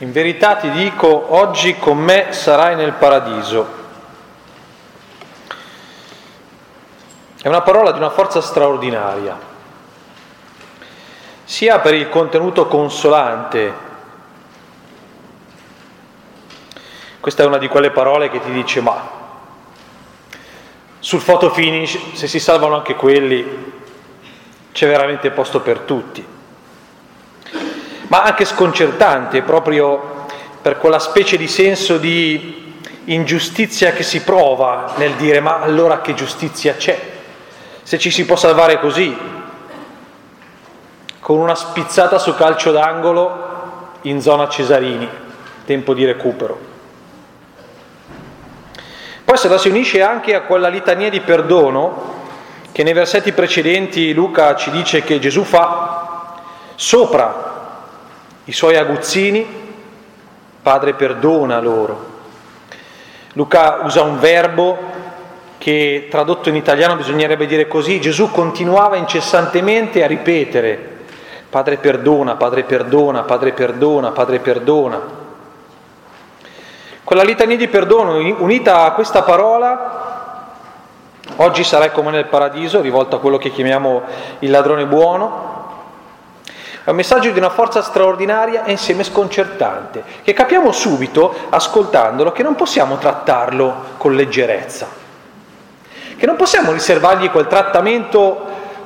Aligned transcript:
In 0.00 0.12
verità 0.12 0.56
ti 0.56 0.70
dico, 0.70 1.34
oggi 1.34 1.76
con 1.76 1.98
me 1.98 2.32
sarai 2.32 2.74
nel 2.74 2.92
paradiso. 2.92 3.78
È 7.42 7.46
una 7.46 7.60
parola 7.60 7.92
di 7.92 7.98
una 7.98 8.08
forza 8.08 8.40
straordinaria, 8.40 9.38
sia 11.44 11.80
per 11.80 11.92
il 11.92 12.08
contenuto 12.08 12.66
consolante. 12.66 13.88
Questa 17.20 17.42
è 17.42 17.46
una 17.46 17.58
di 17.58 17.68
quelle 17.68 17.90
parole 17.90 18.30
che 18.30 18.40
ti 18.40 18.52
dice, 18.52 18.80
ma 18.80 19.06
sul 20.98 21.22
photo 21.22 21.50
finish, 21.50 22.12
se 22.14 22.26
si 22.26 22.40
salvano 22.40 22.74
anche 22.74 22.94
quelli, 22.94 23.72
c'è 24.72 24.86
veramente 24.86 25.30
posto 25.30 25.60
per 25.60 25.80
tutti 25.80 26.38
ma 28.10 28.22
anche 28.22 28.44
sconcertante 28.44 29.42
proprio 29.42 30.26
per 30.60 30.78
quella 30.78 30.98
specie 30.98 31.36
di 31.36 31.46
senso 31.46 31.96
di 31.96 32.74
ingiustizia 33.04 33.92
che 33.92 34.02
si 34.02 34.22
prova 34.22 34.94
nel 34.96 35.12
dire 35.12 35.38
ma 35.40 35.60
allora 35.60 36.00
che 36.00 36.14
giustizia 36.14 36.74
c'è? 36.74 36.98
Se 37.82 37.98
ci 37.98 38.10
si 38.10 38.24
può 38.24 38.34
salvare 38.34 38.80
così, 38.80 39.16
con 41.20 41.38
una 41.38 41.54
spizzata 41.54 42.18
su 42.18 42.34
calcio 42.34 42.72
d'angolo 42.72 43.48
in 44.02 44.20
zona 44.20 44.48
Cesarini, 44.48 45.08
tempo 45.64 45.94
di 45.94 46.04
recupero. 46.04 46.68
Poi 49.24 49.36
se 49.36 49.48
la 49.48 49.58
si 49.58 49.68
unisce 49.68 50.02
anche 50.02 50.34
a 50.34 50.42
quella 50.42 50.68
litania 50.68 51.10
di 51.10 51.20
perdono 51.20 52.18
che 52.72 52.82
nei 52.82 52.92
versetti 52.92 53.30
precedenti 53.30 54.12
Luca 54.12 54.56
ci 54.56 54.72
dice 54.72 55.04
che 55.04 55.20
Gesù 55.20 55.44
fa 55.44 56.34
sopra 56.74 57.49
i 58.50 58.52
suoi 58.52 58.76
aguzzini, 58.76 59.46
Padre 60.60 60.94
perdona 60.94 61.60
loro. 61.60 62.08
Luca 63.34 63.82
usa 63.84 64.02
un 64.02 64.18
verbo 64.18 64.76
che 65.56 66.08
tradotto 66.10 66.48
in 66.48 66.56
italiano 66.56 66.96
bisognerebbe 66.96 67.46
dire 67.46 67.68
così, 67.68 68.00
Gesù 68.00 68.32
continuava 68.32 68.96
incessantemente 68.96 70.02
a 70.02 70.08
ripetere, 70.08 70.98
Padre 71.48 71.76
perdona, 71.76 72.34
Padre 72.34 72.64
perdona, 72.64 73.22
Padre 73.22 73.52
perdona, 73.52 74.10
Padre 74.10 74.40
perdona. 74.40 75.00
Quella 77.04 77.22
litania 77.22 77.56
di 77.56 77.68
perdono 77.68 78.16
unita 78.16 78.82
a 78.82 78.90
questa 78.94 79.22
parola, 79.22 80.48
oggi 81.36 81.62
sarai 81.62 81.92
come 81.92 82.10
nel 82.10 82.26
paradiso, 82.26 82.80
rivolta 82.80 83.14
a 83.14 83.18
quello 83.20 83.38
che 83.38 83.52
chiamiamo 83.52 84.02
il 84.40 84.50
ladrone 84.50 84.86
buono, 84.86 85.59
è 86.90 86.92
un 86.92 86.96
messaggio 86.96 87.30
di 87.30 87.38
una 87.38 87.50
forza 87.50 87.82
straordinaria 87.82 88.64
e 88.64 88.72
insieme 88.72 89.04
sconcertante, 89.04 90.02
che 90.24 90.32
capiamo 90.32 90.72
subito, 90.72 91.32
ascoltandolo, 91.48 92.32
che 92.32 92.42
non 92.42 92.56
possiamo 92.56 92.98
trattarlo 92.98 93.74
con 93.96 94.16
leggerezza, 94.16 94.88
che 96.16 96.26
non 96.26 96.34
possiamo 96.34 96.72
riservargli 96.72 97.30
quel 97.30 97.46
trattamento 97.46 98.44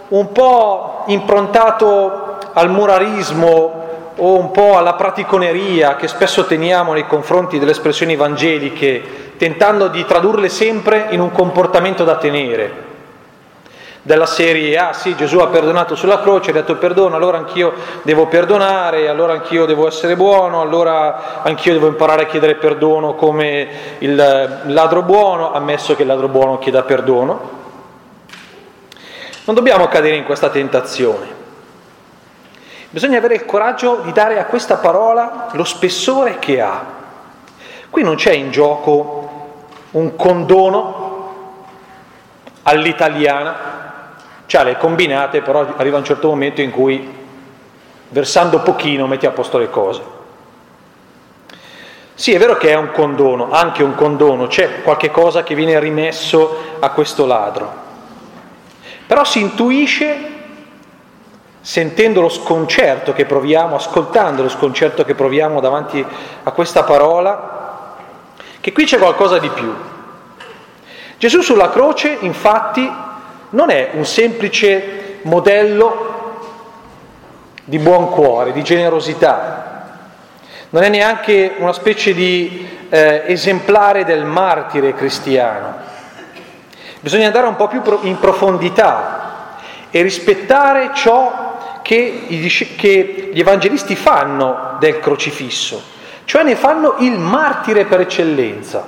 un 0.08 0.32
po' 0.32 1.04
improntato 1.06 2.36
al 2.52 2.68
murarismo 2.68 3.82
o 4.16 4.38
un 4.38 4.50
po' 4.50 4.76
alla 4.76 4.92
praticoneria 4.92 5.96
che 5.96 6.06
spesso 6.06 6.44
teniamo 6.44 6.92
nei 6.92 7.06
confronti 7.06 7.58
delle 7.58 7.70
espressioni 7.70 8.12
evangeliche, 8.12 9.32
tentando 9.38 9.88
di 9.88 10.04
tradurle 10.04 10.50
sempre 10.50 11.06
in 11.10 11.20
un 11.20 11.32
comportamento 11.32 12.04
da 12.04 12.16
tenere 12.16 12.92
della 14.06 14.26
serie 14.26 14.76
ah 14.76 14.92
sì 14.92 15.16
Gesù 15.16 15.38
ha 15.38 15.46
perdonato 15.46 15.94
sulla 15.94 16.20
croce, 16.20 16.50
ha 16.50 16.52
detto 16.52 16.76
perdono, 16.76 17.16
allora 17.16 17.38
anch'io 17.38 17.72
devo 18.02 18.26
perdonare, 18.26 19.08
allora 19.08 19.32
anch'io 19.32 19.64
devo 19.64 19.86
essere 19.86 20.14
buono, 20.14 20.60
allora 20.60 21.42
anch'io 21.42 21.72
devo 21.72 21.86
imparare 21.86 22.24
a 22.24 22.26
chiedere 22.26 22.56
perdono 22.56 23.14
come 23.14 23.66
il 23.98 24.62
ladro 24.66 25.02
buono, 25.02 25.54
ammesso 25.54 25.96
che 25.96 26.02
il 26.02 26.08
ladro 26.08 26.28
buono 26.28 26.58
chieda 26.58 26.82
perdono. 26.82 27.62
Non 29.46 29.54
dobbiamo 29.54 29.88
cadere 29.88 30.16
in 30.16 30.24
questa 30.24 30.50
tentazione. 30.50 31.42
Bisogna 32.90 33.16
avere 33.16 33.36
il 33.36 33.46
coraggio 33.46 34.00
di 34.04 34.12
dare 34.12 34.38
a 34.38 34.44
questa 34.44 34.76
parola 34.76 35.48
lo 35.52 35.64
spessore 35.64 36.38
che 36.38 36.60
ha. 36.60 36.84
Qui 37.88 38.02
non 38.02 38.16
c'è 38.16 38.32
in 38.32 38.50
gioco 38.50 39.30
un 39.92 40.14
condono 40.14 41.04
all'italiana, 42.62 43.73
C'ha 44.46 44.62
le 44.62 44.76
combinate, 44.76 45.40
però 45.40 45.66
arriva 45.76 45.98
un 45.98 46.04
certo 46.04 46.28
momento 46.28 46.60
in 46.60 46.70
cui 46.70 47.22
versando 48.08 48.60
pochino 48.60 49.06
metti 49.06 49.26
a 49.26 49.30
posto 49.30 49.58
le 49.58 49.70
cose. 49.70 50.02
Sì, 52.16 52.32
è 52.32 52.38
vero 52.38 52.56
che 52.56 52.70
è 52.70 52.76
un 52.76 52.92
condono, 52.92 53.50
anche 53.50 53.82
un 53.82 53.96
condono, 53.96 54.46
c'è 54.46 54.82
qualche 54.82 55.10
cosa 55.10 55.42
che 55.42 55.56
viene 55.56 55.80
rimesso 55.80 56.76
a 56.78 56.90
questo 56.90 57.26
ladro. 57.26 57.82
Però 59.06 59.24
si 59.24 59.40
intuisce, 59.40 60.16
sentendo 61.60 62.20
lo 62.20 62.28
sconcerto 62.28 63.12
che 63.12 63.24
proviamo, 63.24 63.74
ascoltando 63.74 64.42
lo 64.42 64.48
sconcerto 64.48 65.04
che 65.04 65.14
proviamo 65.14 65.60
davanti 65.60 66.06
a 66.44 66.50
questa 66.52 66.84
parola, 66.84 67.96
che 68.60 68.72
qui 68.72 68.84
c'è 68.84 68.98
qualcosa 68.98 69.38
di 69.38 69.48
più. 69.48 69.74
Gesù 71.18 71.40
sulla 71.40 71.70
croce, 71.70 72.16
infatti, 72.20 72.88
non 73.54 73.70
è 73.70 73.90
un 73.92 74.04
semplice 74.04 75.18
modello 75.22 76.12
di 77.64 77.78
buon 77.78 78.10
cuore, 78.10 78.52
di 78.52 78.62
generosità, 78.62 79.98
non 80.70 80.82
è 80.82 80.88
neanche 80.88 81.54
una 81.58 81.72
specie 81.72 82.12
di 82.14 82.68
eh, 82.88 83.22
esemplare 83.26 84.04
del 84.04 84.24
martire 84.24 84.92
cristiano. 84.94 85.72
Bisogna 86.98 87.26
andare 87.26 87.46
un 87.46 87.54
po' 87.54 87.68
più 87.68 87.80
in 88.02 88.18
profondità 88.18 89.58
e 89.90 90.02
rispettare 90.02 90.90
ciò 90.92 91.78
che, 91.82 92.26
che 92.76 93.30
gli 93.32 93.38
evangelisti 93.38 93.94
fanno 93.94 94.76
del 94.80 94.98
crocifisso, 94.98 95.80
cioè 96.24 96.42
ne 96.42 96.56
fanno 96.56 96.96
il 96.98 97.18
martire 97.18 97.84
per 97.84 98.00
eccellenza, 98.00 98.84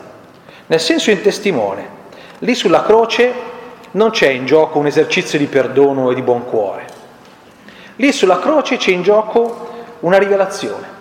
nel 0.67 0.81
senso 0.81 1.13
in 1.13 1.23
testimone. 1.23 1.95
Lì 2.41 2.55
sulla 2.57 2.83
croce 2.83 3.46
non 3.97 4.11
c'è 4.11 4.29
in 4.29 4.45
gioco 4.45 4.79
un 4.79 4.87
esercizio 4.87 5.39
di 5.39 5.47
perdono 5.47 6.11
e 6.11 6.15
di 6.15 6.23
buon 6.23 6.45
cuore. 6.45 6.87
Lì 7.97 8.13
sulla 8.13 8.39
croce 8.39 8.77
c'è 8.77 8.91
in 8.91 9.03
gioco 9.03 9.69
una 10.01 10.19
rivelazione. 10.19 10.95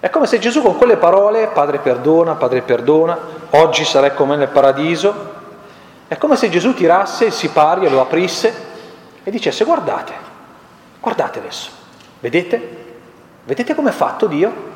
È 0.00 0.08
come 0.08 0.26
se 0.26 0.38
Gesù 0.38 0.62
con 0.62 0.78
quelle 0.78 0.96
parole, 0.96 1.48
Padre 1.48 1.78
perdona, 1.78 2.34
Padre 2.34 2.62
perdona, 2.62 3.18
oggi 3.50 3.84
sarai 3.84 4.14
come 4.14 4.36
nel 4.36 4.48
paradiso, 4.48 5.38
è 6.08 6.16
come 6.16 6.36
se 6.36 6.48
Gesù 6.48 6.72
tirasse 6.72 7.26
il 7.26 7.32
sipario, 7.32 7.90
lo 7.90 8.00
aprisse 8.00 8.68
e 9.22 9.30
dicesse 9.30 9.64
guardate, 9.64 10.12
guardate 11.00 11.38
adesso, 11.38 11.70
vedete? 12.18 12.78
Vedete 13.44 13.74
com'è 13.74 13.90
fatto 13.90 14.26
Dio? 14.26 14.68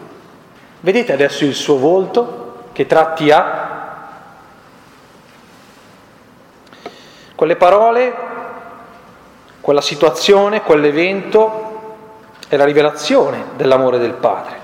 Vedete 0.81 1.15
adesso 1.15 1.45
il 1.47 1.55
suo 1.55 1.79
volto 1.79 2.69
che 2.73 2.85
tratti 2.85 3.31
ha? 3.31 3.64
Quelle 7.35 7.57
parole, 7.57 8.15
quella 9.61 9.81
situazione, 9.81 10.63
quell'evento 10.63 11.73
è 12.49 12.57
la 12.57 12.65
rivelazione 12.65 13.45
dell'amore 13.57 13.99
del 13.99 14.13
Padre. 14.13 14.57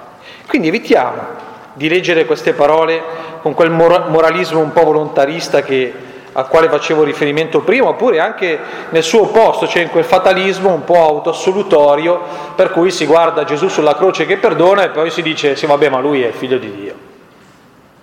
Quindi 0.47 0.69
evitiamo 0.69 1.49
di 1.73 1.89
leggere 1.89 2.27
queste 2.27 2.53
parole 2.53 3.03
con 3.41 3.55
quel 3.55 3.71
moralismo 3.71 4.61
un 4.61 4.73
po' 4.73 4.85
volontarista 4.85 5.63
che, 5.63 5.93
al 6.33 6.47
quale 6.49 6.69
facevo 6.69 7.03
riferimento 7.03 7.61
prima, 7.61 7.89
oppure 7.89 8.21
anche 8.21 8.59
nel 8.91 9.03
suo 9.03 9.23
opposto, 9.23 9.67
cioè 9.67 9.83
in 9.83 9.91
quel 9.91 10.05
fatalismo 10.05 10.71
un 10.71 10.85
po' 10.85 11.03
autoassolutorio 11.03 12.21
per 12.55 12.71
cui 12.71 12.91
si 12.91 13.07
guarda 13.07 13.45
Gesù 13.45 13.69
sulla 13.69 13.97
croce 13.97 14.27
che 14.27 14.37
perdona 14.37 14.85
e 14.85 14.91
poi 14.91 15.11
si 15.11 15.23
dice 15.23 15.57
sì 15.57 15.67
vabbè 15.67 15.89
ma 15.89 15.99
lui 15.99 16.23
è 16.23 16.29
il 16.29 16.35
figlio 16.35 16.59
di 16.59 16.73
Dio. 16.73 16.95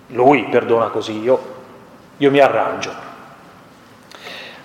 Lui 0.08 0.46
perdona 0.50 0.86
così, 0.86 1.20
io, 1.20 1.40
io 2.18 2.30
mi 2.30 2.40
arrangio. 2.40 3.07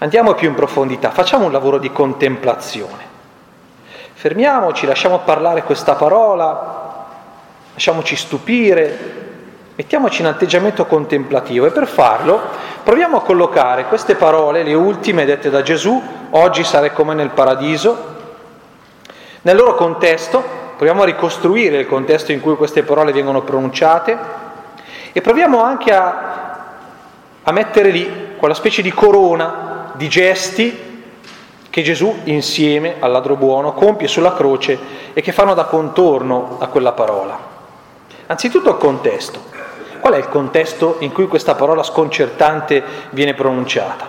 Andiamo 0.03 0.33
più 0.33 0.49
in 0.49 0.53
profondità, 0.53 1.11
facciamo 1.11 1.45
un 1.45 1.53
lavoro 1.53 1.77
di 1.77 1.89
contemplazione. 1.89 3.11
Fermiamoci, 4.11 4.85
lasciamo 4.85 5.19
parlare 5.19 5.63
questa 5.63 5.95
parola, 5.95 7.05
lasciamoci 7.71 8.17
stupire, 8.17 8.97
mettiamoci 9.73 10.19
in 10.19 10.27
atteggiamento 10.27 10.85
contemplativo 10.87 11.67
e 11.67 11.71
per 11.71 11.87
farlo 11.87 12.37
proviamo 12.83 13.15
a 13.15 13.21
collocare 13.21 13.85
queste 13.85 14.15
parole, 14.15 14.63
le 14.63 14.73
ultime 14.73 15.23
dette 15.23 15.49
da 15.49 15.61
Gesù, 15.61 16.01
oggi 16.31 16.65
sarai 16.65 16.91
come 16.91 17.13
nel 17.13 17.29
paradiso, 17.29 18.15
nel 19.43 19.55
loro 19.55 19.75
contesto, 19.75 20.43
proviamo 20.75 21.03
a 21.03 21.05
ricostruire 21.05 21.77
il 21.77 21.87
contesto 21.87 22.33
in 22.33 22.41
cui 22.41 22.57
queste 22.57 22.83
parole 22.83 23.13
vengono 23.13 23.43
pronunciate 23.43 24.17
e 25.13 25.21
proviamo 25.21 25.63
anche 25.63 25.93
a, 25.93 26.57
a 27.41 27.51
mettere 27.53 27.89
lì 27.89 28.35
quella 28.35 28.53
specie 28.53 28.81
di 28.81 28.91
corona 28.91 29.72
di 29.93 30.07
gesti 30.07 30.91
che 31.69 31.81
Gesù 31.81 32.21
insieme 32.25 32.97
al 32.99 33.11
ladro 33.11 33.35
buono 33.35 33.73
compie 33.73 34.07
sulla 34.07 34.33
croce 34.33 34.77
e 35.13 35.21
che 35.21 35.31
fanno 35.31 35.53
da 35.53 35.65
contorno 35.65 36.57
a 36.59 36.67
quella 36.67 36.91
parola. 36.91 37.37
Anzitutto 38.27 38.69
il 38.69 38.77
contesto. 38.77 39.51
Qual 39.99 40.13
è 40.13 40.17
il 40.17 40.29
contesto 40.29 40.97
in 40.99 41.11
cui 41.11 41.27
questa 41.27 41.55
parola 41.55 41.81
sconcertante 41.81 42.83
viene 43.11 43.33
pronunciata? 43.33 44.07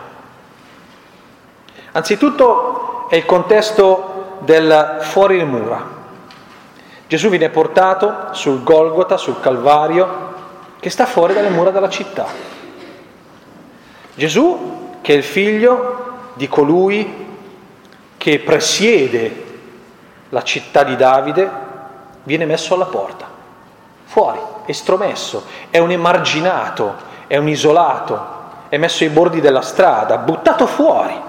Anzitutto 1.93 3.07
è 3.09 3.17
il 3.17 3.25
contesto 3.25 4.39
del 4.41 4.99
fuori 5.01 5.37
le 5.37 5.45
mura. 5.45 5.87
Gesù 7.07 7.29
viene 7.29 7.49
portato 7.49 8.29
sul 8.33 8.63
Golgota, 8.63 9.17
sul 9.17 9.41
Calvario, 9.41 10.33
che 10.81 10.91
sta 10.91 11.07
fuori 11.07 11.33
dalle 11.33 11.51
mura 11.51 11.71
della 11.71 11.89
città. 11.89 12.27
Gesù, 14.15 14.84
che 15.05 15.13
è 15.13 15.17
il 15.19 15.23
figlio 15.23 16.13
di 16.33 16.49
colui 16.49 17.27
che 18.17 18.39
presiede 18.39 19.45
la 20.31 20.43
città 20.43 20.83
di 20.83 20.97
Davide, 20.97 21.51
viene 22.23 22.47
messo 22.47 22.73
alla 22.73 22.87
porta, 22.87 23.27
fuori, 24.07 24.39
estromesso, 24.65 25.45
è 25.69 25.77
un 25.77 25.91
emarginato, 25.91 26.95
è 27.27 27.37
un 27.37 27.49
isolato, 27.49 28.27
è 28.71 28.79
messo 28.79 29.05
ai 29.05 29.11
bordi 29.11 29.43
della 29.43 29.61
strada, 29.61 30.17
buttato 30.17 30.67
fuori. 30.67 31.21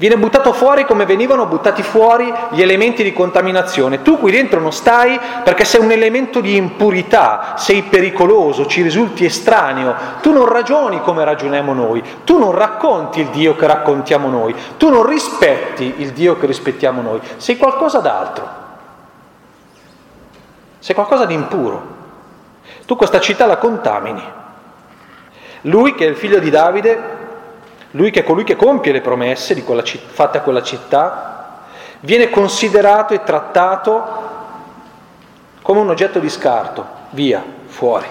Viene 0.00 0.16
buttato 0.16 0.54
fuori 0.54 0.86
come 0.86 1.04
venivano 1.04 1.44
buttati 1.44 1.82
fuori 1.82 2.32
gli 2.52 2.62
elementi 2.62 3.02
di 3.02 3.12
contaminazione. 3.12 4.00
Tu 4.00 4.18
qui 4.18 4.32
dentro 4.32 4.58
non 4.58 4.72
stai 4.72 5.20
perché 5.44 5.66
sei 5.66 5.82
un 5.82 5.90
elemento 5.90 6.40
di 6.40 6.56
impurità, 6.56 7.52
sei 7.58 7.82
pericoloso, 7.82 8.64
ci 8.64 8.80
risulti 8.80 9.26
estraneo. 9.26 9.94
Tu 10.22 10.32
non 10.32 10.48
ragioni 10.48 11.02
come 11.02 11.22
ragioniamo 11.22 11.74
noi, 11.74 12.02
tu 12.24 12.38
non 12.38 12.52
racconti 12.52 13.20
il 13.20 13.26
Dio 13.26 13.54
che 13.56 13.66
raccontiamo 13.66 14.30
noi, 14.30 14.54
tu 14.78 14.88
non 14.88 15.04
rispetti 15.04 15.96
il 15.98 16.12
Dio 16.12 16.38
che 16.38 16.46
rispettiamo 16.46 17.02
noi, 17.02 17.20
sei 17.36 17.58
qualcosa 17.58 17.98
d'altro. 17.98 18.48
Sei 20.78 20.94
qualcosa 20.94 21.26
di 21.26 21.34
impuro. 21.34 21.96
Tu 22.86 22.96
questa 22.96 23.20
città 23.20 23.44
la 23.44 23.58
contamini. 23.58 24.22
Lui 25.64 25.94
che 25.94 26.06
è 26.06 26.08
il 26.08 26.16
figlio 26.16 26.38
di 26.38 26.48
Davide 26.48 27.19
lui 27.92 28.10
che 28.10 28.20
è 28.20 28.24
colui 28.24 28.44
che 28.44 28.56
compie 28.56 28.92
le 28.92 29.00
promesse 29.00 29.62
quella 29.64 29.82
citt- 29.82 30.08
fatte 30.10 30.38
a 30.38 30.42
quella 30.42 30.62
città, 30.62 31.64
viene 32.00 32.30
considerato 32.30 33.14
e 33.14 33.22
trattato 33.24 34.28
come 35.62 35.80
un 35.80 35.88
oggetto 35.88 36.18
di 36.18 36.28
scarto, 36.28 36.86
via, 37.10 37.42
fuori. 37.66 38.06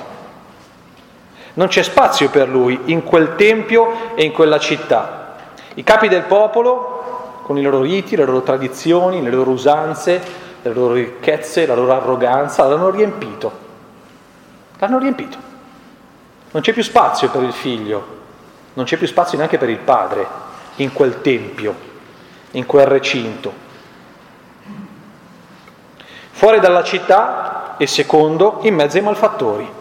Non 1.54 1.68
c'è 1.68 1.82
spazio 1.82 2.30
per 2.30 2.48
lui 2.48 2.80
in 2.86 3.04
quel 3.04 3.36
tempio 3.36 4.16
e 4.16 4.24
in 4.24 4.32
quella 4.32 4.60
città. 4.60 5.36
I 5.74 5.84
capi 5.84 6.08
del 6.08 6.24
popolo, 6.24 7.42
con 7.44 7.58
i 7.58 7.62
loro 7.62 7.82
riti, 7.82 8.16
le 8.16 8.26
loro 8.26 8.42
tradizioni, 8.42 9.22
le 9.22 9.32
loro 9.32 9.52
usanze, 9.52 10.22
le 10.62 10.74
loro 10.74 10.94
ricchezze, 10.94 11.66
la 11.66 11.76
loro 11.76 11.94
arroganza, 11.94 12.66
l'hanno 12.66 12.90
riempito. 12.90 13.68
L'hanno 14.78 15.00
riempito. 15.00 15.38
Non 16.52 16.62
c'è 16.62 16.74
più 16.74 16.84
spazio 16.84 17.30
per 17.30 17.44
il 17.44 17.54
figlio, 17.54 18.19
non 18.74 18.86
c'è 18.86 18.98
più 18.98 19.08
spazio 19.08 19.38
neanche 19.38 19.58
per 19.58 19.70
il 19.70 19.80
padre 19.80 20.28
in 20.78 20.94
quel 20.94 21.22
tempio, 21.22 21.76
in 22.52 22.66
quel 22.66 22.86
recinto. 22.86 23.68
Fuori 26.32 26.60
dalla 26.60 26.84
città 26.84 27.76
e 27.78 27.88
secondo, 27.88 28.60
in 28.62 28.76
mezzo 28.76 28.98
ai 28.98 29.04
malfattori. 29.04 29.78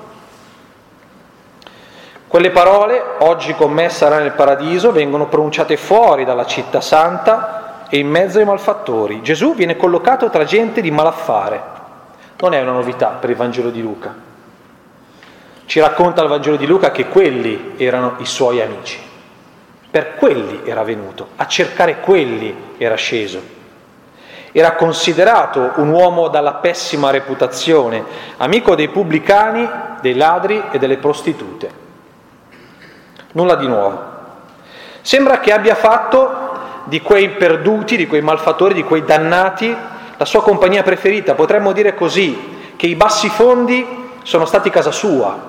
Quelle 2.26 2.50
parole, 2.50 3.02
oggi 3.20 3.54
con 3.54 3.72
me 3.72 3.88
sarà 3.88 4.18
nel 4.18 4.32
paradiso, 4.32 4.92
vengono 4.92 5.28
pronunciate 5.28 5.76
fuori 5.76 6.24
dalla 6.24 6.44
città 6.44 6.80
santa 6.80 7.86
e 7.88 7.98
in 7.98 8.08
mezzo 8.08 8.38
ai 8.38 8.44
malfattori. 8.44 9.22
Gesù 9.22 9.54
viene 9.54 9.76
collocato 9.76 10.28
tra 10.28 10.44
gente 10.44 10.80
di 10.80 10.90
malaffare. 10.90 11.62
Non 12.40 12.54
è 12.54 12.60
una 12.60 12.72
novità 12.72 13.08
per 13.08 13.30
il 13.30 13.36
Vangelo 13.36 13.70
di 13.70 13.80
Luca. 13.80 14.27
Ci 15.68 15.80
racconta 15.80 16.22
il 16.22 16.28
Vangelo 16.28 16.56
di 16.56 16.66
Luca 16.66 16.90
che 16.90 17.08
quelli 17.08 17.74
erano 17.76 18.14
i 18.20 18.24
suoi 18.24 18.62
amici. 18.62 18.98
Per 19.90 20.14
quelli 20.14 20.62
era 20.64 20.82
venuto, 20.82 21.28
a 21.36 21.46
cercare 21.46 22.00
quelli 22.00 22.72
era 22.78 22.94
sceso. 22.94 23.38
Era 24.50 24.72
considerato 24.72 25.72
un 25.74 25.90
uomo 25.90 26.28
dalla 26.28 26.54
pessima 26.54 27.10
reputazione, 27.10 28.02
amico 28.38 28.74
dei 28.74 28.88
pubblicani, 28.88 29.68
dei 30.00 30.14
ladri 30.14 30.62
e 30.70 30.78
delle 30.78 30.96
prostitute. 30.96 31.70
Nulla 33.32 33.56
di 33.56 33.66
nuovo. 33.66 34.02
Sembra 35.02 35.38
che 35.38 35.52
abbia 35.52 35.74
fatto 35.74 36.30
di 36.84 37.02
quei 37.02 37.28
perduti, 37.32 37.98
di 37.98 38.06
quei 38.06 38.22
malfattori, 38.22 38.72
di 38.72 38.84
quei 38.84 39.04
dannati, 39.04 39.76
la 40.16 40.24
sua 40.24 40.42
compagnia 40.42 40.82
preferita. 40.82 41.34
Potremmo 41.34 41.72
dire 41.72 41.94
così, 41.94 42.56
che 42.74 42.86
i 42.86 42.94
bassi 42.94 43.28
fondi 43.28 44.06
sono 44.22 44.46
stati 44.46 44.70
casa 44.70 44.92
sua, 44.92 45.47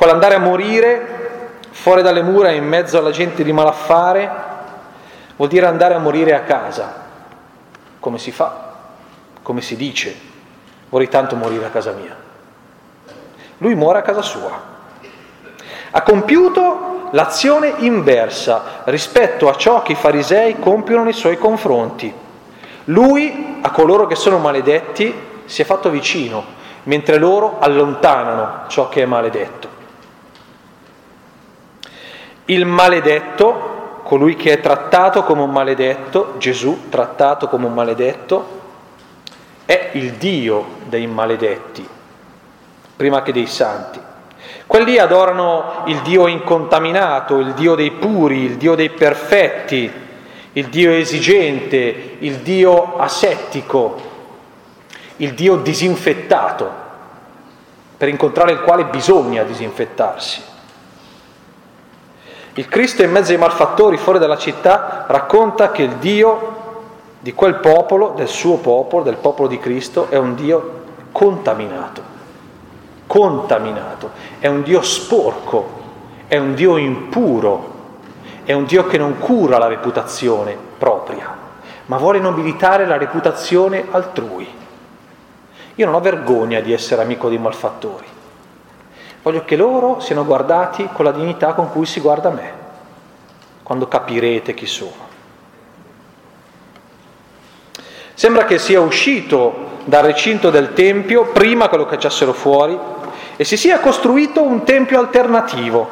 Quell'andare 0.00 0.36
a 0.36 0.38
morire 0.38 1.58
fuori 1.72 2.00
dalle 2.00 2.22
mura 2.22 2.50
in 2.52 2.66
mezzo 2.66 2.96
alla 2.96 3.10
gente 3.10 3.44
di 3.44 3.52
malaffare 3.52 4.30
vuol 5.36 5.50
dire 5.50 5.66
andare 5.66 5.92
a 5.92 5.98
morire 5.98 6.34
a 6.34 6.40
casa. 6.40 6.94
Come 8.00 8.16
si 8.16 8.32
fa? 8.32 8.76
Come 9.42 9.60
si 9.60 9.76
dice? 9.76 10.18
Vorrei 10.88 11.10
tanto 11.10 11.36
morire 11.36 11.66
a 11.66 11.68
casa 11.68 11.92
mia. 11.92 12.16
Lui 13.58 13.74
muore 13.74 13.98
a 13.98 14.02
casa 14.02 14.22
sua. 14.22 14.58
Ha 15.90 16.00
compiuto 16.00 17.10
l'azione 17.10 17.74
inversa 17.80 18.80
rispetto 18.84 19.50
a 19.50 19.56
ciò 19.56 19.82
che 19.82 19.92
i 19.92 19.96
farisei 19.96 20.58
compiono 20.58 21.04
nei 21.04 21.12
suoi 21.12 21.36
confronti. 21.36 22.10
Lui, 22.84 23.58
a 23.60 23.70
coloro 23.70 24.06
che 24.06 24.16
sono 24.16 24.38
maledetti, 24.38 25.14
si 25.44 25.60
è 25.60 25.66
fatto 25.66 25.90
vicino, 25.90 26.42
mentre 26.84 27.18
loro 27.18 27.58
allontanano 27.60 28.62
ciò 28.68 28.88
che 28.88 29.02
è 29.02 29.04
maledetto. 29.04 29.69
Il 32.50 32.66
maledetto, 32.66 34.00
colui 34.02 34.34
che 34.34 34.54
è 34.54 34.60
trattato 34.60 35.22
come 35.22 35.42
un 35.42 35.52
maledetto, 35.52 36.34
Gesù 36.38 36.88
trattato 36.88 37.46
come 37.46 37.66
un 37.66 37.72
maledetto, 37.74 38.58
è 39.64 39.90
il 39.92 40.14
Dio 40.14 40.78
dei 40.86 41.06
maledetti, 41.06 41.88
prima 42.96 43.22
che 43.22 43.32
dei 43.32 43.46
santi. 43.46 44.00
Quelli 44.66 44.98
adorano 44.98 45.84
il 45.86 46.00
Dio 46.00 46.26
incontaminato, 46.26 47.38
il 47.38 47.52
Dio 47.52 47.76
dei 47.76 47.92
puri, 47.92 48.38
il 48.42 48.56
Dio 48.56 48.74
dei 48.74 48.90
perfetti, 48.90 49.88
il 50.54 50.66
Dio 50.66 50.90
esigente, 50.90 52.16
il 52.18 52.38
Dio 52.38 52.96
asettico, 52.98 54.00
il 55.18 55.34
Dio 55.34 55.54
disinfettato, 55.54 56.68
per 57.96 58.08
incontrare 58.08 58.50
il 58.50 58.60
quale 58.62 58.86
bisogna 58.86 59.44
disinfettarsi. 59.44 60.48
Il 62.60 62.68
Cristo 62.68 63.02
in 63.02 63.10
mezzo 63.10 63.32
ai 63.32 63.38
malfattori 63.38 63.96
fuori 63.96 64.18
dalla 64.18 64.36
città 64.36 65.06
racconta 65.08 65.70
che 65.70 65.80
il 65.80 65.94
Dio 65.94 66.58
di 67.18 67.32
quel 67.32 67.54
popolo, 67.54 68.12
del 68.14 68.28
suo 68.28 68.58
popolo, 68.58 69.02
del 69.02 69.16
popolo 69.16 69.48
di 69.48 69.58
Cristo, 69.58 70.10
è 70.10 70.18
un 70.18 70.34
Dio 70.34 70.82
contaminato, 71.10 72.02
contaminato, 73.06 74.10
è 74.40 74.46
un 74.48 74.62
Dio 74.62 74.82
sporco, 74.82 75.70
è 76.26 76.36
un 76.36 76.52
Dio 76.52 76.76
impuro, 76.76 77.76
è 78.44 78.52
un 78.52 78.66
Dio 78.66 78.84
che 78.84 78.98
non 78.98 79.16
cura 79.16 79.56
la 79.56 79.66
reputazione 79.66 80.54
propria, 80.76 81.34
ma 81.86 81.96
vuole 81.96 82.18
nobilitare 82.18 82.84
la 82.84 82.98
reputazione 82.98 83.86
altrui. 83.90 84.46
Io 85.76 85.86
non 85.86 85.94
ho 85.94 86.00
vergogna 86.00 86.60
di 86.60 86.74
essere 86.74 87.00
amico 87.00 87.30
dei 87.30 87.38
malfattori, 87.38 88.06
Voglio 89.22 89.44
che 89.44 89.56
loro 89.56 90.00
siano 90.00 90.24
guardati 90.24 90.88
con 90.92 91.04
la 91.04 91.12
dignità 91.12 91.52
con 91.52 91.70
cui 91.70 91.84
si 91.84 92.00
guarda 92.00 92.30
me, 92.30 92.52
quando 93.62 93.86
capirete 93.86 94.54
chi 94.54 94.66
sono. 94.66 95.08
Sembra 98.14 98.44
che 98.44 98.58
sia 98.58 98.80
uscito 98.80 99.68
dal 99.84 100.04
recinto 100.04 100.50
del 100.50 100.72
Tempio 100.72 101.26
prima 101.32 101.68
che 101.68 101.76
lo 101.76 101.86
cacciassero 101.86 102.32
fuori 102.32 102.78
e 103.36 103.44
si 103.44 103.56
sia 103.56 103.80
costruito 103.80 104.42
un 104.42 104.64
Tempio 104.64 104.98
alternativo 104.98 105.88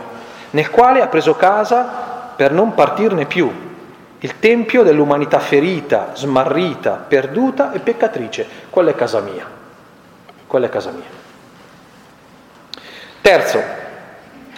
nel 0.50 0.70
quale 0.70 1.02
ha 1.02 1.06
preso 1.08 1.34
casa 1.34 2.32
per 2.34 2.52
non 2.52 2.72
partirne 2.72 3.26
più, 3.26 3.50
il 4.20 4.38
Tempio 4.38 4.82
dell'umanità 4.82 5.38
ferita, 5.38 6.10
smarrita, 6.14 7.04
perduta 7.06 7.72
e 7.72 7.78
peccatrice. 7.78 8.46
Quella 8.70 8.90
è 8.90 8.94
casa 8.94 9.20
mia, 9.20 9.46
quella 10.46 10.66
è 10.66 10.68
casa 10.70 10.90
mia. 10.90 11.17
Terzo, 13.28 13.62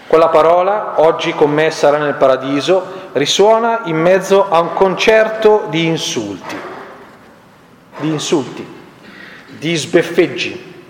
quella 0.06 0.28
parola, 0.28 1.00
oggi 1.00 1.34
con 1.34 1.50
me 1.50 1.72
sarà 1.72 1.98
nel 1.98 2.14
paradiso, 2.14 3.08
risuona 3.14 3.80
in 3.86 3.96
mezzo 3.96 4.48
a 4.48 4.60
un 4.60 4.74
concerto 4.74 5.66
di 5.70 5.86
insulti, 5.86 6.56
di 7.96 8.08
insulti, 8.10 8.64
di 9.58 9.74
sbeffeggi. 9.74 10.84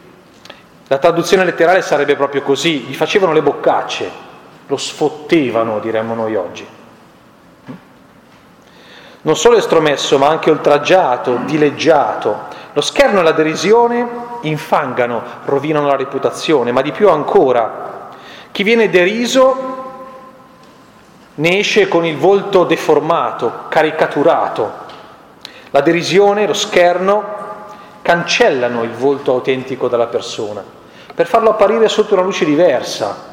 La 0.88 0.98
traduzione 0.98 1.42
letterale 1.42 1.80
sarebbe 1.80 2.16
proprio 2.16 2.42
così, 2.42 2.80
gli 2.80 2.92
facevano 2.94 3.32
le 3.32 3.40
boccacce, 3.40 4.10
lo 4.66 4.76
sfottevano, 4.76 5.78
diremmo 5.78 6.14
noi 6.14 6.36
oggi. 6.36 6.66
non 9.22 9.36
solo 9.36 9.56
estromesso 9.56 10.18
ma 10.18 10.28
anche 10.28 10.50
oltraggiato, 10.50 11.36
dileggiato. 11.46 12.40
Lo 12.74 12.82
scherno 12.82 13.20
e 13.20 13.22
la 13.22 13.32
derisione 13.32 14.29
infangano, 14.42 15.22
rovinano 15.44 15.86
la 15.86 15.96
reputazione, 15.96 16.72
ma 16.72 16.82
di 16.82 16.92
più 16.92 17.08
ancora, 17.08 18.08
chi 18.50 18.62
viene 18.62 18.90
deriso 18.90 19.78
ne 21.34 21.58
esce 21.58 21.88
con 21.88 22.04
il 22.04 22.16
volto 22.16 22.64
deformato, 22.64 23.64
caricaturato. 23.68 24.72
La 25.70 25.80
derisione, 25.80 26.46
lo 26.46 26.54
scherno 26.54 27.38
cancellano 28.02 28.82
il 28.82 28.90
volto 28.90 29.32
autentico 29.32 29.88
della 29.88 30.06
persona 30.06 30.78
per 31.20 31.28
farlo 31.28 31.50
apparire 31.50 31.86
sotto 31.88 32.14
una 32.14 32.22
luce 32.22 32.46
diversa. 32.46 33.28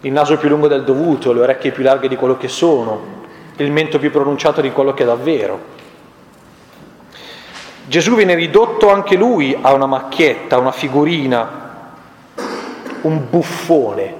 Il 0.00 0.12
naso 0.12 0.38
più 0.38 0.48
lungo 0.48 0.66
del 0.66 0.82
dovuto, 0.82 1.32
le 1.32 1.40
orecchie 1.40 1.72
più 1.72 1.82
larghe 1.82 2.08
di 2.08 2.16
quello 2.16 2.38
che 2.38 2.48
sono, 2.48 3.24
il 3.56 3.70
mento 3.70 3.98
più 3.98 4.10
pronunciato 4.10 4.62
di 4.62 4.70
quello 4.70 4.94
che 4.94 5.02
è 5.02 5.06
davvero. 5.06 5.60
Gesù 7.88 8.16
viene 8.16 8.34
ridotto 8.34 8.90
anche 8.90 9.14
lui 9.14 9.56
a 9.60 9.72
una 9.72 9.86
macchietta, 9.86 10.58
una 10.58 10.72
figurina, 10.72 11.84
un 13.02 13.30
buffone. 13.30 14.14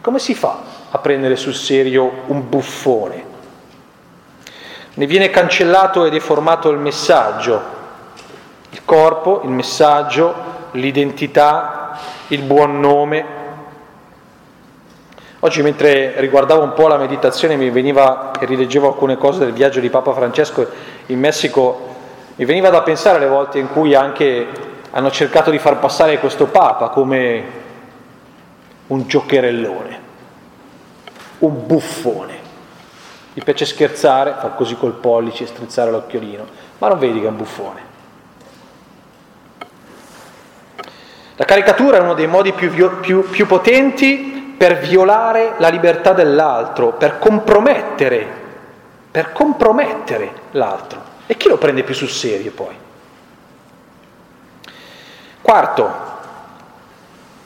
Come 0.00 0.18
si 0.20 0.34
fa 0.34 0.58
a 0.90 0.98
prendere 0.98 1.34
sul 1.34 1.54
serio 1.54 2.22
un 2.26 2.48
buffone? 2.48 3.24
Ne 4.94 5.06
viene 5.06 5.30
cancellato 5.30 6.04
e 6.04 6.10
deformato 6.10 6.70
il 6.70 6.78
messaggio, 6.78 7.60
il 8.70 8.84
corpo, 8.84 9.40
il 9.42 9.50
messaggio, 9.50 10.34
l'identità, 10.72 11.98
il 12.28 12.42
buon 12.42 12.78
nome, 12.78 13.40
Oggi 15.44 15.60
mentre 15.60 16.20
riguardavo 16.20 16.62
un 16.62 16.72
po' 16.72 16.86
la 16.86 16.96
meditazione 16.96 17.56
mi 17.56 17.68
veniva, 17.70 18.30
e 18.38 18.46
rileggevo 18.46 18.86
alcune 18.86 19.16
cose 19.16 19.40
del 19.40 19.52
viaggio 19.52 19.80
di 19.80 19.90
Papa 19.90 20.12
Francesco 20.12 20.64
in 21.06 21.18
Messico, 21.18 21.91
mi 22.34 22.44
veniva 22.46 22.70
da 22.70 22.82
pensare 22.82 23.16
alle 23.16 23.26
volte 23.26 23.58
in 23.58 23.68
cui 23.68 23.94
anche 23.94 24.46
hanno 24.90 25.10
cercato 25.10 25.50
di 25.50 25.58
far 25.58 25.78
passare 25.78 26.18
questo 26.18 26.46
Papa 26.46 26.88
come 26.88 27.60
un 28.86 29.06
giocherellone, 29.06 30.00
un 31.38 31.66
buffone. 31.66 32.40
Gli 33.34 33.42
piace 33.42 33.64
scherzare, 33.64 34.34
fa 34.38 34.48
così 34.48 34.76
col 34.76 34.92
pollice, 34.92 35.46
strizzare 35.46 35.90
l'occhiolino, 35.90 36.46
ma 36.78 36.88
non 36.88 36.98
vedi 36.98 37.20
che 37.20 37.26
è 37.26 37.28
un 37.30 37.36
buffone. 37.36 37.90
La 41.36 41.44
caricatura 41.44 41.98
è 41.98 42.00
uno 42.00 42.14
dei 42.14 42.26
modi 42.26 42.52
più, 42.52 42.70
più, 43.00 43.28
più 43.28 43.46
potenti 43.46 44.54
per 44.56 44.78
violare 44.78 45.54
la 45.58 45.68
libertà 45.68 46.12
dell'altro, 46.12 46.92
per 46.92 47.18
compromettere, 47.18 48.26
per 49.10 49.32
compromettere 49.32 50.32
l'altro. 50.52 51.11
E 51.26 51.36
chi 51.36 51.48
lo 51.48 51.56
prende 51.56 51.82
più 51.82 51.94
sul 51.94 52.10
serio 52.10 52.50
poi? 52.52 52.74
Quarto, 55.40 55.90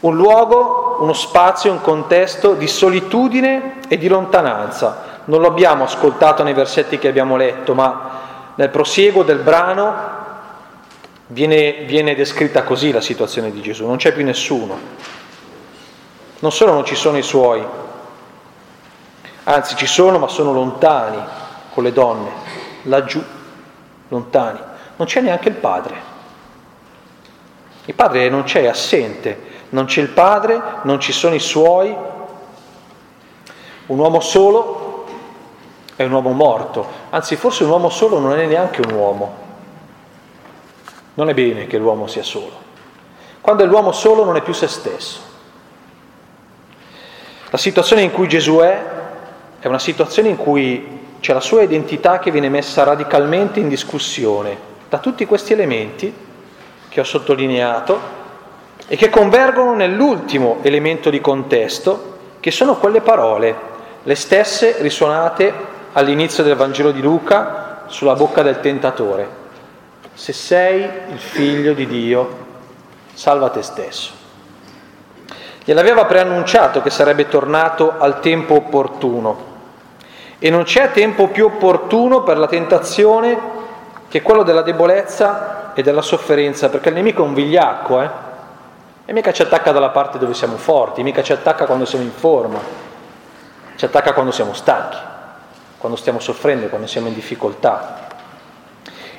un 0.01 0.17
luogo, 0.17 0.99
uno 1.01 1.13
spazio, 1.13 1.73
un 1.73 1.81
contesto 1.81 2.55
di 2.55 2.67
solitudine 2.67 3.81
e 3.89 3.97
di 3.99 4.09
lontananza. 4.09 5.15
Non 5.25 5.41
lo 5.41 5.49
abbiamo 5.49 5.85
ascoltato 5.85 6.43
nei 6.43 6.53
versetti 6.53 6.99
che 6.99 7.09
abbiamo 7.09 7.37
letto, 7.37 7.75
ma 7.75 8.11
nel 8.55 8.69
prosieguo 8.69 9.23
del 9.23 9.39
brano 9.39 9.95
viene, 11.29 11.85
viene 11.87 12.15
descritta 12.15 12.63
così 12.63 12.93
la 12.93 13.01
situazione 13.01 13.51
di 13.51 13.61
Gesù, 13.61 13.87
non 13.87 13.97
c'è 13.97 14.13
più 14.13 14.25
nessuno. 14.25 14.79
Non 16.39 16.53
solo 16.53 16.73
non 16.73 16.85
ci 16.85 16.95
sono 16.95 17.17
i 17.17 17.23
suoi, 17.23 17.65
anzi 19.45 19.75
ci 19.75 19.87
sono 19.87 20.19
ma 20.19 20.29
sono 20.29 20.53
lontani 20.53 21.19
con 21.73 21.83
le 21.83 21.93
donne, 21.93 22.31
laggiù, 22.83 23.23
lontani. 24.09 24.61
Non 24.97 25.07
c'è 25.07 25.21
neanche 25.21 25.49
il 25.49 25.55
padre. 25.55 26.15
Il 27.87 27.95
padre 27.95 28.29
non 28.29 28.43
c'è, 28.43 28.63
è 28.63 28.67
assente, 28.67 29.39
non 29.71 29.85
c'è 29.85 30.01
il 30.01 30.09
padre, 30.09 30.61
non 30.83 30.99
ci 30.99 31.13
sono 31.13 31.35
i 31.35 31.41
suoi. 31.41 31.95
Un 33.87 33.99
uomo 33.99 34.21
solo 34.21 35.05
è 35.95 36.03
un 36.05 36.13
uomo 36.13 36.33
morto, 36.33 36.87
anzi 37.11 37.37
forse 37.37 37.65
un 37.65 37.71
uomo 37.71 37.89
solo 37.89 38.19
non 38.19 38.39
è 38.39 38.47
neanche 38.47 38.81
un 38.81 38.93
uomo. 38.93 39.45
Non 41.15 41.29
è 41.29 41.35
bene 41.35 41.67
che 41.67 41.79
l'uomo 41.79 42.07
sia 42.07 42.23
solo. 42.23 42.65
Quando 43.41 43.63
è 43.63 43.67
l'uomo 43.67 43.93
solo 43.93 44.25
non 44.25 44.37
è 44.37 44.43
più 44.43 44.53
se 44.53 44.67
stesso. 44.67 45.21
La 47.51 47.59
situazione 47.59 48.03
in 48.03 48.11
cui 48.11 48.29
Gesù 48.29 48.59
è 48.59 48.95
è 49.61 49.67
una 49.69 49.79
situazione 49.79 50.29
in 50.29 50.37
cui 50.37 50.96
c'è 51.21 51.33
la 51.33 51.41
sua 51.41 51.63
identità 51.63 52.19
che 52.19 52.31
viene 52.31 52.49
messa 52.49 52.85
radicalmente 52.85 53.61
in 53.61 53.69
discussione 53.69 54.75
da 54.89 54.99
tutti 54.99 55.27
questi 55.27 55.53
elementi 55.53 56.13
che 56.89 57.01
ho 57.01 57.05
sottolineato 57.05 58.01
e 58.89 58.97
che 58.97 59.11
convergono 59.11 59.75
nell'ultimo 59.75 60.59
elemento 60.63 61.11
di 61.11 61.21
contesto, 61.21 62.19
che 62.41 62.51
sono 62.51 62.77
quelle 62.77 63.01
parole, 63.01 63.55
le 64.03 64.15
stesse 64.15 64.77
risuonate 64.79 65.53
all'inizio 65.93 66.45
del 66.45 66.55
Vangelo 66.55 66.93
di 66.93 67.01
Luca 67.01 67.85
sulla 67.87 68.15
bocca 68.15 68.43
del 68.43 68.61
tentatore. 68.61 69.45
Se 70.15 70.33
sei 70.33 70.83
il 70.83 71.19
figlio 71.19 71.73
di 71.73 71.87
Dio, 71.87 72.45
salva 73.13 73.51
te 73.51 73.63
stesso. 73.63 74.13
Gliel'aveva 75.65 76.05
preannunciato 76.05 76.81
che 76.81 76.91
sarebbe 76.91 77.27
tornato 77.29 77.95
al 77.99 78.21
tempo 78.21 78.55
opportuno. 78.55 79.46
E 80.39 80.51
non 80.51 80.65
c'è 80.65 80.93
tempo 80.93 81.29
più 81.29 81.47
opportuno 81.47 82.23
per 82.23 82.37
la 82.37 82.47
tentazione 82.47 83.39
che 84.09 84.23
quello 84.23 84.43
della 84.43 84.63
debolezza 84.63 85.73
e 85.75 85.83
della 85.83 86.03
sofferenza, 86.03 86.69
perché 86.69 86.91
il 86.91 86.95
nemico 86.95 87.23
è 87.23 87.27
un 87.27 87.35
vigliacco, 87.35 88.01
eh? 88.01 88.11
E 89.05 89.13
mica 89.13 89.33
ci 89.33 89.43
attacca 89.43 89.73
dalla 89.73 89.91
parte 89.91 90.19
dove 90.19 90.35
siamo 90.35 90.57
forti, 90.57 91.03
mica 91.03 91.23
ci 91.23 91.33
attacca 91.33 91.65
quando 91.65 91.85
siamo 91.85 92.05
in 92.05 92.11
forma, 92.11 92.59
ci 93.77 93.85
attacca 93.85 94.13
quando 94.13 94.33
siamo 94.33 94.53
stanchi, 94.53 94.97
quando 95.79 95.97
stiamo 95.97 96.19
soffrendo, 96.19 96.67
quando 96.67 96.87
siamo 96.87 97.07
in 97.07 97.15
difficoltà. 97.15 98.09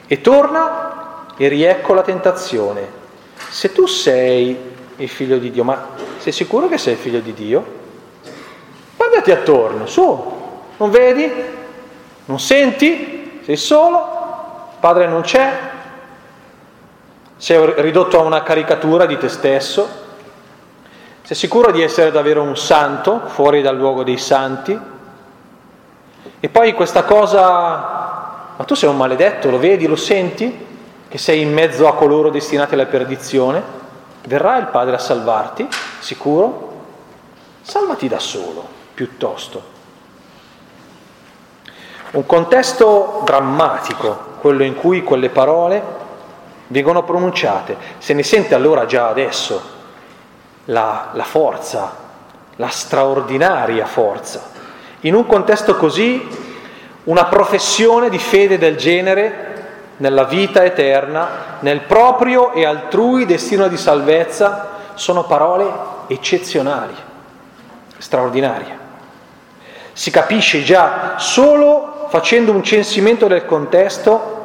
E 0.05 0.21
torna 0.21 1.25
e 1.37 1.47
riecco 1.47 1.93
la 1.93 2.01
tentazione. 2.01 3.05
Se 3.49 3.71
tu 3.71 3.85
sei 3.85 4.75
il 4.97 5.09
figlio 5.09 5.37
di 5.37 5.51
Dio, 5.51 5.63
ma 5.63 5.89
sei 6.17 6.31
sicuro 6.31 6.67
che 6.67 6.77
sei 6.77 6.95
figlio 6.95 7.19
di 7.19 7.33
Dio? 7.33 7.65
Guardati 8.97 9.31
attorno, 9.31 9.85
su, 9.85 10.36
non 10.77 10.89
vedi? 10.89 11.31
Non 12.25 12.39
senti? 12.39 13.41
Sei 13.43 13.55
solo? 13.55 14.15
Padre 14.79 15.07
non 15.07 15.21
c'è? 15.21 15.59
Sei 17.35 17.73
ridotto 17.81 18.19
a 18.19 18.23
una 18.23 18.43
caricatura 18.43 19.05
di 19.05 19.17
te 19.17 19.29
stesso? 19.29 20.05
Sei 21.21 21.35
sicuro 21.35 21.71
di 21.71 21.81
essere 21.81 22.11
davvero 22.11 22.41
un 22.41 22.55
santo, 22.55 23.21
fuori 23.25 23.61
dal 23.61 23.75
luogo 23.75 24.03
dei 24.03 24.17
santi? 24.17 24.79
E 26.39 26.49
poi 26.49 26.73
questa 26.73 27.03
cosa, 27.03 27.39
ma 28.55 28.63
tu 28.65 28.75
sei 28.75 28.89
un 28.89 28.97
maledetto, 28.97 29.49
lo 29.49 29.59
vedi, 29.59 29.87
lo 29.87 29.95
senti? 29.95 30.65
Che 31.07 31.17
sei 31.17 31.41
in 31.41 31.53
mezzo 31.53 31.87
a 31.87 31.95
coloro 31.95 32.29
destinati 32.29 32.73
alla 32.73 32.85
perdizione? 32.85 33.63
Verrà 34.25 34.57
il 34.57 34.67
Padre 34.67 34.95
a 34.95 34.99
salvarti, 34.99 35.67
sicuro? 35.99 36.81
Salvati 37.61 38.07
da 38.07 38.19
solo, 38.19 38.67
piuttosto. 38.93 39.75
Un 42.09 42.25
contesto 42.25 43.21
drammatico, 43.25 44.35
quello 44.39 44.63
in 44.63 44.75
cui 44.75 45.03
quelle 45.03 45.29
parole 45.29 45.83
vengono 46.67 47.03
pronunciate. 47.03 47.75
Se 47.97 48.13
ne 48.13 48.23
sente 48.23 48.55
allora 48.55 48.85
già 48.85 49.07
adesso 49.09 49.61
la, 50.65 51.09
la 51.11 51.23
forza, 51.23 51.95
la 52.55 52.69
straordinaria 52.69 53.85
forza. 53.85 54.41
In 55.01 55.15
un 55.15 55.25
contesto 55.25 55.75
così, 55.75 56.27
una 57.03 57.25
professione 57.25 58.09
di 58.09 58.19
fede 58.19 58.57
del 58.57 58.77
genere 58.77 59.45
nella 59.97 60.23
vita 60.23 60.63
eterna, 60.63 61.57
nel 61.59 61.81
proprio 61.81 62.53
e 62.53 62.65
altrui 62.65 63.25
destino 63.25 63.67
di 63.67 63.77
salvezza, 63.77 64.75
sono 64.93 65.23
parole 65.23 65.69
eccezionali, 66.07 66.95
straordinarie. 67.97 68.85
Si 69.93 70.11
capisce 70.11 70.63
già 70.63 71.15
solo 71.17 71.96
facendo 72.09 72.51
un 72.51 72.63
censimento 72.63 73.27
del 73.27 73.45
contesto 73.45 74.35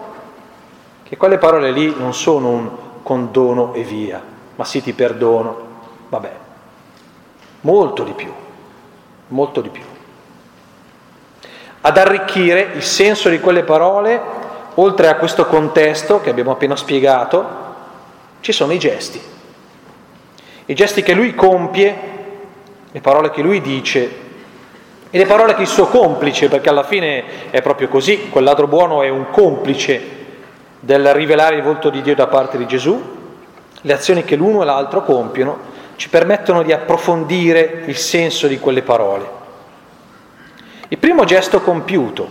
che 1.04 1.16
quelle 1.16 1.38
parole 1.38 1.70
lì 1.70 1.94
non 1.96 2.14
sono 2.14 2.48
un 2.48 2.70
condono 3.02 3.74
e 3.74 3.82
via, 3.82 4.22
ma 4.56 4.64
sì 4.64 4.82
ti 4.82 4.92
perdono, 4.92 5.56
vabbè, 6.08 6.32
molto 7.62 8.02
di 8.02 8.12
più, 8.12 8.32
molto 9.28 9.60
di 9.60 9.68
più. 9.68 9.82
Ad 11.82 11.98
arricchire 11.98 12.70
il 12.74 12.82
senso 12.82 13.28
di 13.28 13.40
quelle 13.40 13.64
parole 13.64 14.20
oltre 14.74 15.08
a 15.08 15.16
questo 15.16 15.46
contesto 15.46 16.20
che 16.20 16.30
abbiamo 16.30 16.52
appena 16.52 16.76
spiegato, 16.76 17.44
ci 18.40 18.52
sono 18.52 18.72
i 18.72 18.78
gesti. 18.78 19.20
I 20.66 20.74
gesti 20.74 21.02
che 21.02 21.12
lui 21.12 21.34
compie, 21.34 21.98
le 22.90 23.00
parole 23.00 23.30
che 23.30 23.42
lui 23.42 23.60
dice, 23.60 24.21
E 25.14 25.18
le 25.18 25.26
parole 25.26 25.54
che 25.54 25.60
il 25.60 25.68
suo 25.68 25.88
complice, 25.88 26.48
perché 26.48 26.70
alla 26.70 26.84
fine 26.84 27.50
è 27.50 27.60
proprio 27.60 27.88
così, 27.88 28.30
quel 28.30 28.44
ladro 28.44 28.66
buono 28.66 29.02
è 29.02 29.10
un 29.10 29.28
complice 29.28 30.00
del 30.80 31.12
rivelare 31.12 31.56
il 31.56 31.62
volto 31.62 31.90
di 31.90 32.00
Dio 32.00 32.14
da 32.14 32.28
parte 32.28 32.56
di 32.56 32.66
Gesù, 32.66 32.98
le 33.82 33.92
azioni 33.92 34.24
che 34.24 34.36
l'uno 34.36 34.62
e 34.62 34.64
l'altro 34.64 35.02
compiono 35.04 35.58
ci 35.96 36.08
permettono 36.08 36.62
di 36.62 36.72
approfondire 36.72 37.82
il 37.84 37.96
senso 37.98 38.46
di 38.46 38.58
quelle 38.58 38.80
parole. 38.80 39.28
Il 40.88 40.96
primo 40.96 41.24
gesto 41.24 41.60
compiuto. 41.60 42.30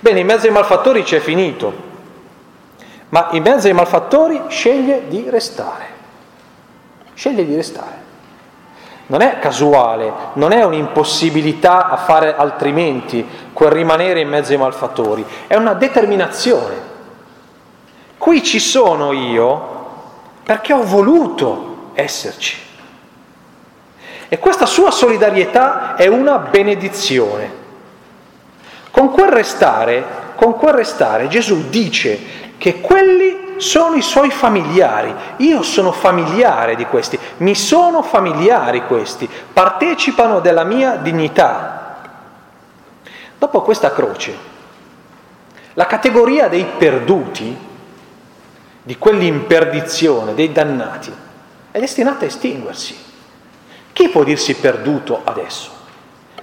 Bene, 0.00 0.20
in 0.20 0.26
mezzo 0.26 0.46
ai 0.46 0.52
malfattori 0.52 1.04
c'è 1.04 1.20
finito, 1.20 1.72
ma 3.08 3.28
in 3.32 3.42
mezzo 3.42 3.66
ai 3.66 3.72
malfattori 3.72 4.42
sceglie 4.48 5.04
di 5.08 5.24
restare. 5.30 5.86
Sceglie 7.14 7.46
di 7.46 7.56
restare. 7.56 8.05
Non 9.08 9.20
è 9.20 9.38
casuale, 9.38 10.12
non 10.34 10.52
è 10.52 10.64
un'impossibilità 10.64 11.88
a 11.88 11.96
fare 11.96 12.34
altrimenti 12.34 13.24
quel 13.52 13.70
rimanere 13.70 14.20
in 14.20 14.28
mezzo 14.28 14.52
ai 14.52 14.58
malfattori, 14.58 15.24
è 15.46 15.54
una 15.54 15.74
determinazione. 15.74 16.94
Qui 18.18 18.42
ci 18.42 18.58
sono 18.58 19.12
io 19.12 19.74
perché 20.42 20.72
ho 20.72 20.82
voluto 20.82 21.90
esserci. 21.94 22.56
E 24.28 24.38
questa 24.38 24.66
sua 24.66 24.90
solidarietà 24.90 25.94
è 25.94 26.08
una 26.08 26.38
benedizione. 26.38 27.64
Con 28.90 29.12
quel 29.12 29.28
restare, 29.28 30.04
con 30.34 30.54
quel 30.56 30.74
restare 30.74 31.28
Gesù 31.28 31.68
dice 31.68 32.18
che 32.58 32.80
quelli 32.80 33.45
sono 33.58 33.96
i 33.96 34.02
suoi 34.02 34.30
familiari, 34.30 35.14
io 35.38 35.62
sono 35.62 35.92
familiare 35.92 36.76
di 36.76 36.84
questi, 36.86 37.18
mi 37.38 37.54
sono 37.54 38.02
familiari 38.02 38.84
questi, 38.86 39.28
partecipano 39.52 40.40
della 40.40 40.64
mia 40.64 40.96
dignità. 40.96 42.00
Dopo 43.38 43.62
questa 43.62 43.92
croce, 43.92 44.36
la 45.74 45.86
categoria 45.86 46.48
dei 46.48 46.64
perduti, 46.78 47.64
di 48.82 48.98
quelli 48.98 49.26
in 49.26 49.46
perdizione, 49.46 50.34
dei 50.34 50.52
dannati, 50.52 51.12
è 51.70 51.78
destinata 51.78 52.24
a 52.24 52.28
estinguersi. 52.28 52.96
Chi 53.92 54.08
può 54.08 54.22
dirsi 54.22 54.54
perduto 54.54 55.20
adesso? 55.24 55.70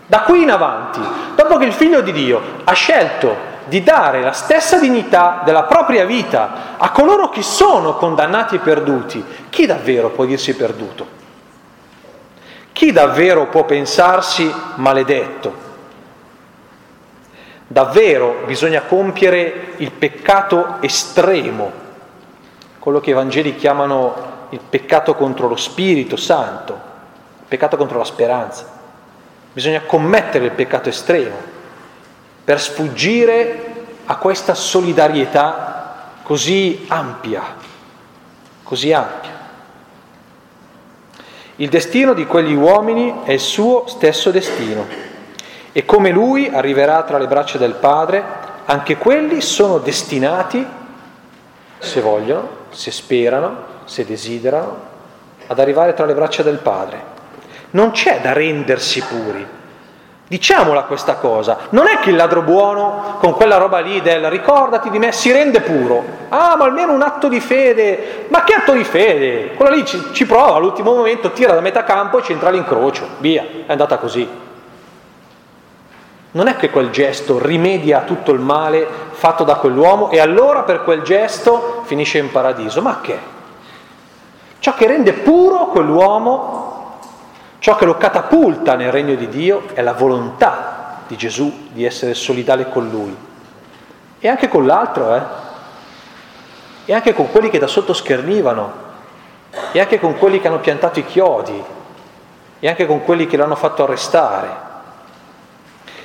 Da 0.06 0.22
qui 0.22 0.42
in 0.42 0.52
avanti, 0.52 1.00
dopo 1.36 1.58
che 1.58 1.66
il 1.66 1.74
figlio 1.74 2.02
di 2.02 2.12
Dio 2.12 2.42
ha 2.64 2.74
scelto 2.74 3.52
di 3.66 3.84
dare 3.84 4.22
la 4.22 4.32
stessa 4.32 4.80
dignità 4.80 5.42
della 5.44 5.64
propria 5.64 6.06
vita 6.06 6.76
a 6.78 6.92
coloro 6.92 7.30
che 7.30 7.42
sono 7.42 7.96
condannati 7.96 8.56
e 8.56 8.60
perduti, 8.60 9.24
chi 9.50 9.66
davvero 9.66 10.10
può 10.10 10.26
dirsi 10.26 10.56
perduto? 10.56 11.22
Chi 12.72 12.92
davvero 12.92 13.48
può 13.48 13.66
pensarsi 13.66 14.52
maledetto? 14.76 15.62
Davvero 17.68 18.44
bisogna 18.46 18.82
compiere 18.82 19.74
il 19.78 19.92
peccato 19.92 20.78
estremo, 20.82 21.72
quello 22.80 23.00
che 23.00 23.12
i 23.12 23.14
Vangeli 23.14 23.56
chiamano 23.56 24.32
il 24.50 24.60
peccato 24.60 25.16
contro 25.16 25.48
lo 25.48 25.56
Spirito 25.56 26.16
Santo, 26.16 26.80
peccato 27.48 27.78
contro 27.78 27.98
la 27.98 28.04
speranza. 28.04 28.82
Bisogna 29.54 29.82
commettere 29.82 30.46
il 30.46 30.52
peccato 30.52 30.90
estremo 30.90 31.52
per 32.44 32.60
sfuggire 32.60 33.72
a 34.06 34.18
questa 34.18 34.54
solidarietà 34.54 36.12
così 36.24 36.86
ampia, 36.88 37.42
così 38.64 38.92
ampia. 38.92 39.32
Il 41.58 41.70
destino 41.70 42.14
di 42.14 42.26
quegli 42.26 42.54
uomini 42.54 43.22
è 43.24 43.32
il 43.32 43.40
suo 43.40 43.86
stesso 43.88 44.32
destino 44.32 44.86
e 45.72 45.86
come 45.86 46.10
lui 46.10 46.50
arriverà 46.50 47.04
tra 47.04 47.18
le 47.18 47.28
braccia 47.28 47.58
del 47.58 47.76
Padre, 47.76 48.24
anche 48.66 48.98
quelli 48.98 49.42
sono 49.42 49.78
destinati, 49.78 50.66
se 51.80 52.02
vogliono, 52.02 52.50
se 52.70 52.92
sperano, 52.92 53.72
se 53.86 54.06
desiderano, 54.06 54.92
ad 55.48 55.60
arrivare 55.60 55.94
tra 55.94 56.06
le 56.06 56.14
braccia 56.14 56.44
del 56.44 56.58
Padre 56.58 57.12
non 57.74 57.92
c'è 57.92 58.20
da 58.22 58.34
rendersi 58.34 59.02
puri. 59.02 59.46
Diciamola 60.34 60.86
questa 60.86 61.18
cosa, 61.18 61.58
non 61.70 61.86
è 61.86 62.00
che 62.00 62.10
il 62.10 62.16
ladro 62.16 62.42
buono 62.42 63.18
con 63.20 63.36
quella 63.36 63.58
roba 63.58 63.78
lì 63.78 64.02
del 64.02 64.32
ricordati 64.32 64.90
di 64.90 64.98
me 64.98 65.12
si 65.12 65.32
rende 65.32 65.62
puro, 65.62 66.04
ah 66.30 66.56
ma 66.58 66.64
almeno 66.64 66.92
un 66.92 67.04
atto 67.04 67.28
di 67.28 67.40
fede, 67.40 68.26
ma 68.30 68.44
che 68.44 68.56
atto 68.56 68.72
di 68.72 68.84
fede? 68.84 69.54
Quello 69.54 69.76
lì 69.76 69.86
ci, 69.86 70.04
ci 70.12 70.26
prova 70.26 70.56
all'ultimo 70.56 70.96
momento, 70.96 71.30
tira 71.34 71.54
da 71.54 71.62
metà 71.62 71.84
campo 71.84 72.18
e 72.18 72.24
c'entra 72.24 72.50
l'incrocio, 72.50 73.10
via, 73.20 73.44
è 73.44 73.72
andata 73.72 73.98
così. 73.98 74.28
Non 76.32 76.48
è 76.48 76.56
che 76.56 76.72
quel 76.72 76.90
gesto 76.90 77.38
rimedia 77.38 78.00
tutto 78.00 78.32
il 78.32 78.40
male 78.40 78.88
fatto 79.12 79.44
da 79.44 79.58
quell'uomo 79.58 80.10
e 80.10 80.20
allora 80.20 80.64
per 80.64 80.84
quel 80.84 81.04
gesto 81.04 81.84
finisce 81.86 82.18
in 82.18 82.32
paradiso, 82.32 82.82
ma 82.82 83.02
che? 83.02 83.20
Ciò 84.58 84.74
che 84.74 84.88
rende 84.88 85.14
puro 85.14 85.68
quell'uomo 85.68 86.63
Ciò 87.64 87.78
che 87.78 87.86
lo 87.86 87.96
catapulta 87.96 88.76
nel 88.76 88.92
regno 88.92 89.16
di 89.16 89.30
Dio 89.30 89.70
è 89.74 89.82
la 89.82 89.94
volontà 89.94 91.04
di 91.08 91.16
Gesù 91.16 91.70
di 91.72 91.86
essere 91.86 92.14
solidale 92.14 92.68
con 92.68 92.90
lui. 92.90 93.16
E 94.20 94.28
anche 94.28 94.50
con 94.50 94.66
l'altro, 94.66 95.16
eh? 95.16 95.22
E 96.84 96.94
anche 96.94 97.14
con 97.14 97.32
quelli 97.32 97.50
che 97.50 97.60
da 97.60 97.68
sotto 97.68 97.94
schernivano, 97.94 98.74
e 99.72 99.80
anche 99.80 99.98
con 99.98 100.18
quelli 100.18 100.42
che 100.42 100.50
hanno 100.50 100.60
piantato 100.60 101.00
i 101.00 101.06
chiodi, 101.06 101.64
e 102.60 102.68
anche 102.68 102.86
con 102.86 103.02
quelli 103.02 103.28
che 103.28 103.38
l'hanno 103.38 103.56
fatto 103.56 103.84
arrestare. 103.84 104.50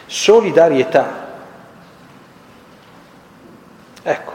Solidarietà. 0.07 1.27
Ecco, 4.05 4.33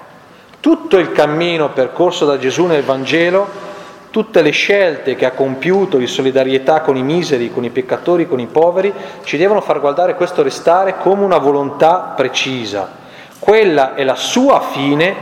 tutto 0.60 0.98
il 0.98 1.14
cammino 1.14 1.70
percorso 1.70 2.26
da 2.26 2.38
Gesù 2.38 2.66
nel 2.66 2.84
Vangelo 2.84 3.72
Tutte 4.13 4.43
le 4.43 4.52
scelte 4.52 5.15
che 5.15 5.26
ha 5.26 5.32
compiuto 5.32 5.97
di 5.97 6.06
solidarietà 6.06 6.82
con 6.82 6.95
i 6.95 7.02
miseri, 7.02 7.52
con 7.52 7.63
i 7.63 7.71
peccatori, 7.71 8.28
con 8.28 8.39
i 8.39 8.45
poveri, 8.45 8.93
ci 9.23 9.38
devono 9.38 9.60
far 9.60 9.80
guardare 9.80 10.13
questo 10.13 10.43
restare 10.43 10.99
come 10.99 11.23
una 11.23 11.39
volontà 11.39 12.13
precisa. 12.15 12.91
Quella 13.39 13.95
è 13.95 14.04
la 14.04 14.13
sua 14.13 14.60
fine 14.60 15.15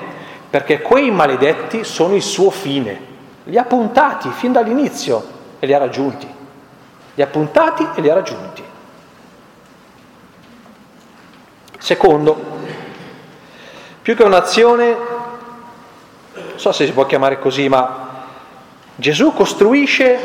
perché 0.50 0.82
quei 0.82 1.10
maledetti 1.10 1.86
sono 1.86 2.16
il 2.16 2.22
suo 2.22 2.50
fine. 2.50 3.00
Li 3.46 3.58
ha 3.58 3.64
puntati 3.64 4.30
fin 4.32 4.52
dall'inizio 4.52 5.24
e 5.60 5.68
li 5.68 5.74
ha 5.74 5.78
raggiunti. 5.78 6.28
Li 7.14 7.22
ha 7.22 7.28
puntati 7.28 7.88
e 7.96 8.02
li 8.02 8.10
ha 8.10 8.14
raggiunti. 8.14 8.64
Secondo, 11.78 12.44
più 14.02 14.18
che 14.18 14.24
un'azione, 14.24 14.98
non 16.34 16.60
so 16.60 16.74
se 16.74 16.86
si 16.86 16.92
può 16.92 17.06
chiamare 17.06 17.40
così, 17.40 17.70
ma 17.70 18.10
Gesù 19.02 19.34
costruisce 19.34 20.20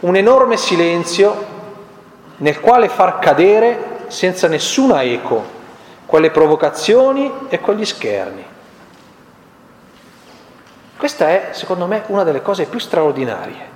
un 0.00 0.16
enorme 0.16 0.56
silenzio 0.56 1.44
nel 2.38 2.58
quale 2.58 2.88
far 2.88 3.18
cadere 3.18 4.06
senza 4.06 4.48
nessuna 4.48 5.02
eco 5.02 5.44
quelle 6.06 6.30
provocazioni 6.30 7.30
e 7.50 7.60
quegli 7.60 7.84
scherni. 7.84 8.42
Questa 10.96 11.28
è, 11.28 11.48
secondo 11.50 11.84
me, 11.84 12.04
una 12.06 12.24
delle 12.24 12.40
cose 12.40 12.64
più 12.64 12.78
straordinarie, 12.78 13.68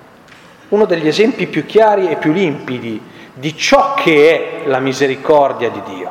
uno 0.71 0.87
degli 0.87 1.09
esempi 1.09 1.47
più 1.47 1.66
chiari 1.66 2.09
e 2.09 2.16
più 2.16 2.33
limpidi 2.33 3.03
di 3.35 3.55
ciò 3.55 3.92
che 3.92 4.62
è 4.62 4.66
la 4.66 4.79
misericordia 4.79 5.68
di 5.68 5.83
Dio. 5.85 6.11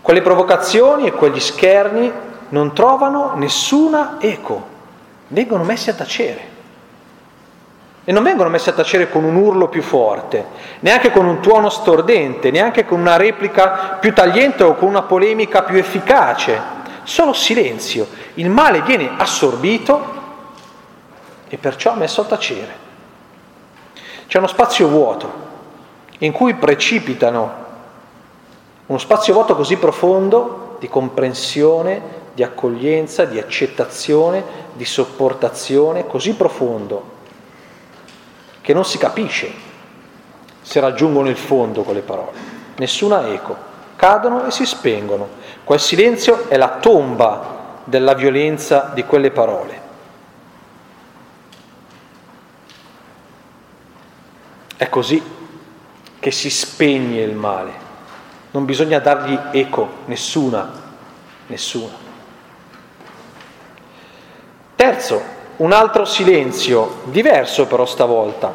Quelle 0.00 0.22
provocazioni 0.22 1.06
e 1.06 1.12
quegli 1.12 1.38
scherni 1.38 2.10
non 2.48 2.72
trovano 2.72 3.34
nessuna 3.34 4.16
eco 4.18 4.76
vengono 5.28 5.64
messi 5.64 5.90
a 5.90 5.94
tacere. 5.94 6.56
E 8.04 8.12
non 8.12 8.22
vengono 8.22 8.48
messi 8.48 8.70
a 8.70 8.72
tacere 8.72 9.10
con 9.10 9.24
un 9.24 9.36
urlo 9.36 9.68
più 9.68 9.82
forte, 9.82 10.46
neanche 10.80 11.10
con 11.10 11.26
un 11.26 11.40
tuono 11.40 11.68
stordente, 11.68 12.50
neanche 12.50 12.86
con 12.86 13.00
una 13.00 13.16
replica 13.16 13.98
più 14.00 14.14
tagliente 14.14 14.62
o 14.64 14.74
con 14.74 14.88
una 14.88 15.02
polemica 15.02 15.62
più 15.62 15.76
efficace. 15.76 16.58
Solo 17.02 17.34
silenzio. 17.34 18.06
Il 18.34 18.48
male 18.48 18.80
viene 18.82 19.10
assorbito 19.16 20.16
e 21.48 21.58
perciò 21.58 21.94
messo 21.94 22.22
a 22.22 22.24
tacere. 22.24 22.86
C'è 24.26 24.38
uno 24.38 24.46
spazio 24.46 24.88
vuoto 24.88 25.46
in 26.18 26.32
cui 26.32 26.54
precipitano, 26.54 27.66
uno 28.86 28.98
spazio 28.98 29.34
vuoto 29.34 29.54
così 29.54 29.76
profondo 29.76 30.76
di 30.78 30.88
comprensione, 30.88 32.17
di 32.38 32.44
accoglienza, 32.44 33.24
di 33.24 33.40
accettazione, 33.40 34.44
di 34.74 34.84
sopportazione 34.84 36.06
così 36.06 36.34
profondo 36.34 37.16
che 38.60 38.72
non 38.72 38.84
si 38.84 38.96
capisce 38.96 39.50
se 40.60 40.78
raggiungono 40.78 41.30
il 41.30 41.36
fondo 41.36 41.82
quelle 41.82 42.02
parole. 42.02 42.38
Nessuna 42.76 43.26
eco, 43.26 43.56
cadono 43.96 44.46
e 44.46 44.52
si 44.52 44.64
spengono. 44.64 45.28
Quel 45.64 45.80
silenzio 45.80 46.48
è 46.48 46.56
la 46.56 46.76
tomba 46.78 47.80
della 47.82 48.14
violenza 48.14 48.92
di 48.94 49.02
quelle 49.02 49.32
parole. 49.32 49.80
È 54.76 54.88
così 54.88 55.20
che 56.20 56.30
si 56.30 56.50
spegne 56.50 57.20
il 57.20 57.34
male. 57.34 57.72
Non 58.52 58.64
bisogna 58.64 59.00
dargli 59.00 59.36
eco, 59.50 59.88
nessuna, 60.04 60.70
nessuna. 61.48 62.06
Terzo, 64.78 65.20
un 65.56 65.72
altro 65.72 66.04
silenzio, 66.04 67.00
diverso 67.06 67.66
però 67.66 67.84
stavolta, 67.84 68.54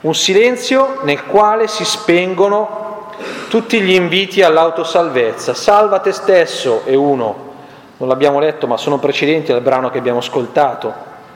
un 0.00 0.12
silenzio 0.12 0.98
nel 1.02 1.26
quale 1.26 1.68
si 1.68 1.84
spengono 1.84 3.12
tutti 3.48 3.80
gli 3.80 3.92
inviti 3.92 4.42
all'autosalvezza. 4.42 5.54
Salva 5.54 6.00
te 6.00 6.10
stesso 6.10 6.82
è 6.84 6.94
uno, 6.94 7.52
non 7.98 8.08
l'abbiamo 8.08 8.40
letto 8.40 8.66
ma 8.66 8.76
sono 8.76 8.98
precedenti 8.98 9.52
al 9.52 9.60
brano 9.60 9.90
che 9.90 9.98
abbiamo 9.98 10.18
ascoltato 10.18 10.92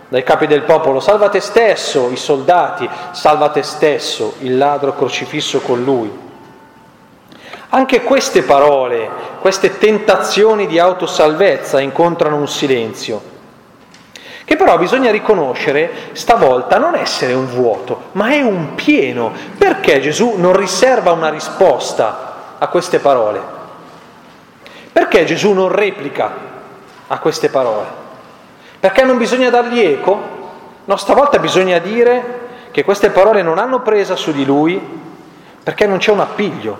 dai 0.08 0.24
capi 0.24 0.48
del 0.48 0.62
popolo, 0.62 0.98
salva 0.98 1.28
te 1.28 1.38
stesso, 1.38 2.10
i 2.10 2.16
soldati, 2.16 2.90
salva 3.12 3.50
te 3.50 3.62
stesso, 3.62 4.34
il 4.40 4.58
ladro 4.58 4.96
crocifisso 4.96 5.60
con 5.60 5.84
lui. 5.84 6.10
Anche 7.68 8.02
queste 8.02 8.42
parole, 8.42 9.08
queste 9.40 9.78
tentazioni 9.78 10.66
di 10.66 10.80
autosalvezza 10.80 11.78
incontrano 11.78 12.34
un 12.34 12.48
silenzio, 12.48 13.36
che 14.48 14.56
però 14.56 14.78
bisogna 14.78 15.10
riconoscere 15.10 15.90
stavolta 16.12 16.78
non 16.78 16.94
essere 16.94 17.34
un 17.34 17.44
vuoto, 17.44 18.04
ma 18.12 18.30
è 18.30 18.40
un 18.40 18.74
pieno. 18.74 19.30
Perché 19.58 20.00
Gesù 20.00 20.36
non 20.38 20.56
riserva 20.56 21.12
una 21.12 21.28
risposta 21.28 22.56
a 22.56 22.66
queste 22.68 22.98
parole? 22.98 23.42
Perché 24.90 25.26
Gesù 25.26 25.52
non 25.52 25.68
replica 25.68 26.32
a 27.08 27.18
queste 27.18 27.50
parole? 27.50 27.88
Perché 28.80 29.04
non 29.04 29.18
bisogna 29.18 29.50
dargli 29.50 29.80
eco? 29.80 30.18
No, 30.86 30.96
stavolta 30.96 31.38
bisogna 31.38 31.76
dire 31.76 32.38
che 32.70 32.84
queste 32.84 33.10
parole 33.10 33.42
non 33.42 33.58
hanno 33.58 33.80
presa 33.80 34.16
su 34.16 34.32
di 34.32 34.46
lui 34.46 34.80
perché 35.62 35.86
non 35.86 35.98
c'è 35.98 36.10
un 36.10 36.20
appiglio, 36.20 36.78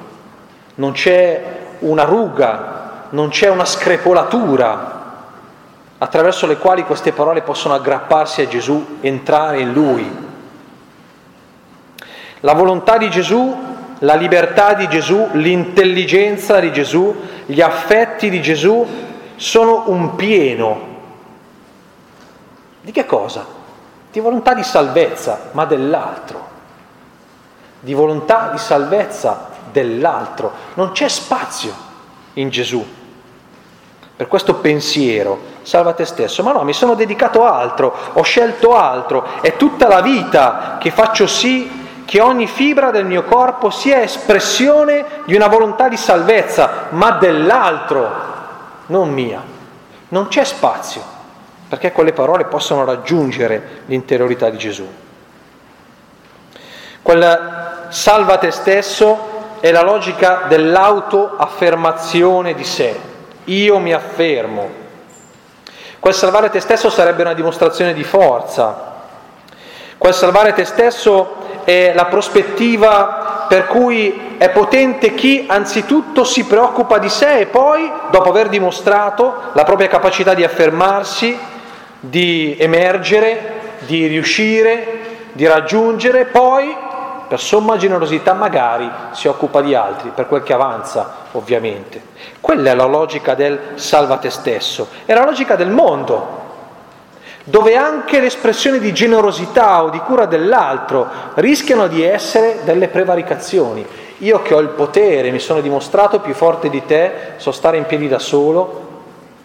non 0.76 0.92
c'è 0.92 1.42
una 1.81 2.04
ruga, 2.04 3.09
non 3.11 3.28
c'è 3.28 3.50
una 3.50 3.66
screpolatura 3.66 4.97
attraverso 5.98 6.46
le 6.46 6.56
quali 6.56 6.84
queste 6.84 7.12
parole 7.12 7.42
possono 7.42 7.74
aggrapparsi 7.74 8.42
a 8.42 8.48
Gesù, 8.48 8.98
entrare 9.00 9.61
in 9.61 9.72
lui. 9.72 10.26
La 12.40 12.54
volontà 12.54 12.96
di 12.96 13.11
Gesù, 13.11 13.56
la 13.98 14.14
libertà 14.14 14.74
di 14.74 14.88
Gesù, 14.88 15.28
l'intelligenza 15.32 16.61
di 16.61 16.72
Gesù, 16.72 17.14
gli 17.46 17.61
affetti 17.61 18.30
di 18.30 18.40
Gesù 18.40 18.87
sono 19.37 19.84
un 19.87 20.14
pieno 20.14 20.88
di 22.88 22.94
che 22.94 23.04
cosa? 23.04 23.44
Di 24.11 24.18
volontà 24.18 24.54
di 24.54 24.62
salvezza, 24.62 25.50
ma 25.52 25.66
dell'altro. 25.66 26.48
Di 27.80 27.92
volontà 27.92 28.48
di 28.50 28.56
salvezza 28.56 29.50
dell'altro. 29.70 30.52
Non 30.72 30.92
c'è 30.92 31.06
spazio 31.08 31.74
in 32.32 32.48
Gesù 32.48 32.82
per 34.18 34.26
questo 34.26 34.57
pensiero, 34.57 35.38
salva 35.62 35.92
te 35.92 36.04
stesso, 36.04 36.42
ma 36.42 36.50
no, 36.50 36.64
mi 36.64 36.72
sono 36.72 36.94
dedicato 36.94 37.44
a 37.44 37.57
altro, 37.57 37.94
ho 38.14 38.22
scelto 38.22 38.74
altro, 38.74 39.24
è 39.40 39.54
tutta 39.54 39.87
la 39.87 40.00
vita 40.00 40.76
che 40.81 40.90
faccio 40.90 41.28
sì 41.28 42.02
che 42.04 42.20
ogni 42.20 42.48
fibra 42.48 42.90
del 42.90 43.04
mio 43.04 43.22
corpo 43.22 43.70
sia 43.70 44.02
espressione 44.02 45.04
di 45.24 45.37
una 45.37 45.46
volontà 45.46 45.87
di 45.87 45.96
salvezza, 45.96 46.87
ma 46.88 47.12
dell'altro, 47.12 48.11
non 48.87 49.12
mia. 49.12 49.40
Non 50.09 50.26
c'è 50.26 50.42
spazio 50.42 51.00
perché 51.68 51.92
quelle 51.92 52.12
parole 52.12 52.46
possono 52.46 52.85
raggiungere 52.85 53.83
l'interiorità 53.87 54.50
di 54.50 54.59
Gesù. 54.59 54.92
Quel 57.02 57.87
salva 57.90 58.38
te 58.38 58.50
stesso 58.50 59.59
è 59.61 59.70
la 59.70 59.83
logica 59.83 60.46
dell'autoaffermazione 60.48 62.54
di 62.54 62.64
sé. 62.64 63.16
Io 63.48 63.78
mi 63.78 63.92
affermo. 63.92 64.68
Quel 65.98 66.14
salvare 66.14 66.50
te 66.50 66.61
stesso 66.61 66.90
sarebbe 66.90 67.22
una 67.22 67.34
dimostrazione 67.34 67.92
di 67.92 68.04
forza. 68.04 68.96
Quel 69.96 70.14
salvare 70.14 70.52
te 70.52 70.64
stesso 70.64 71.62
è 71.64 71.92
la 71.94 72.04
prospettiva 72.06 73.46
per 73.48 73.66
cui 73.66 74.37
è 74.37 74.50
potente 74.50 75.14
chi 75.14 75.44
anzitutto 75.48 76.24
si 76.24 76.44
preoccupa 76.44 76.98
di 76.98 77.08
sé 77.08 77.40
e 77.40 77.46
poi, 77.46 77.90
dopo 78.11 78.28
aver 78.28 78.48
dimostrato 78.48 79.34
la 79.54 79.64
propria 79.64 79.88
capacità 79.88 80.34
di 80.34 80.44
affermarsi, 80.44 81.37
di 82.00 82.54
emergere, 82.58 83.56
di 83.80 84.06
riuscire, 84.06 85.00
di 85.32 85.46
raggiungere, 85.46 86.26
poi 86.26 86.76
per 87.28 87.38
somma 87.38 87.76
generosità 87.76 88.32
magari 88.32 88.90
si 89.12 89.28
occupa 89.28 89.60
di 89.60 89.74
altri, 89.74 90.10
per 90.14 90.26
quel 90.26 90.42
che 90.42 90.54
avanza 90.54 91.26
ovviamente. 91.32 92.00
Quella 92.40 92.70
è 92.70 92.74
la 92.74 92.86
logica 92.86 93.34
del 93.34 93.58
salva 93.74 94.16
te 94.16 94.30
stesso, 94.30 94.88
è 95.04 95.12
la 95.12 95.24
logica 95.24 95.54
del 95.54 95.70
mondo, 95.70 96.46
dove 97.44 97.76
anche 97.76 98.20
l'espressione 98.20 98.78
di 98.78 98.92
generosità 98.92 99.82
o 99.82 99.90
di 99.90 99.98
cura 99.98 100.26
dell'altro 100.26 101.06
rischiano 101.34 101.86
di 101.86 102.02
essere 102.02 102.60
delle 102.64 102.88
prevaricazioni. 102.88 103.86
Io 104.18 104.42
che 104.42 104.54
ho 104.54 104.58
il 104.60 104.68
potere, 104.68 105.30
mi 105.30 105.38
sono 105.38 105.60
dimostrato 105.60 106.20
più 106.20 106.34
forte 106.34 106.68
di 106.68 106.84
te, 106.84 107.34
so 107.36 107.52
stare 107.52 107.76
in 107.76 107.86
piedi 107.86 108.08
da 108.08 108.18
solo, 108.18 108.86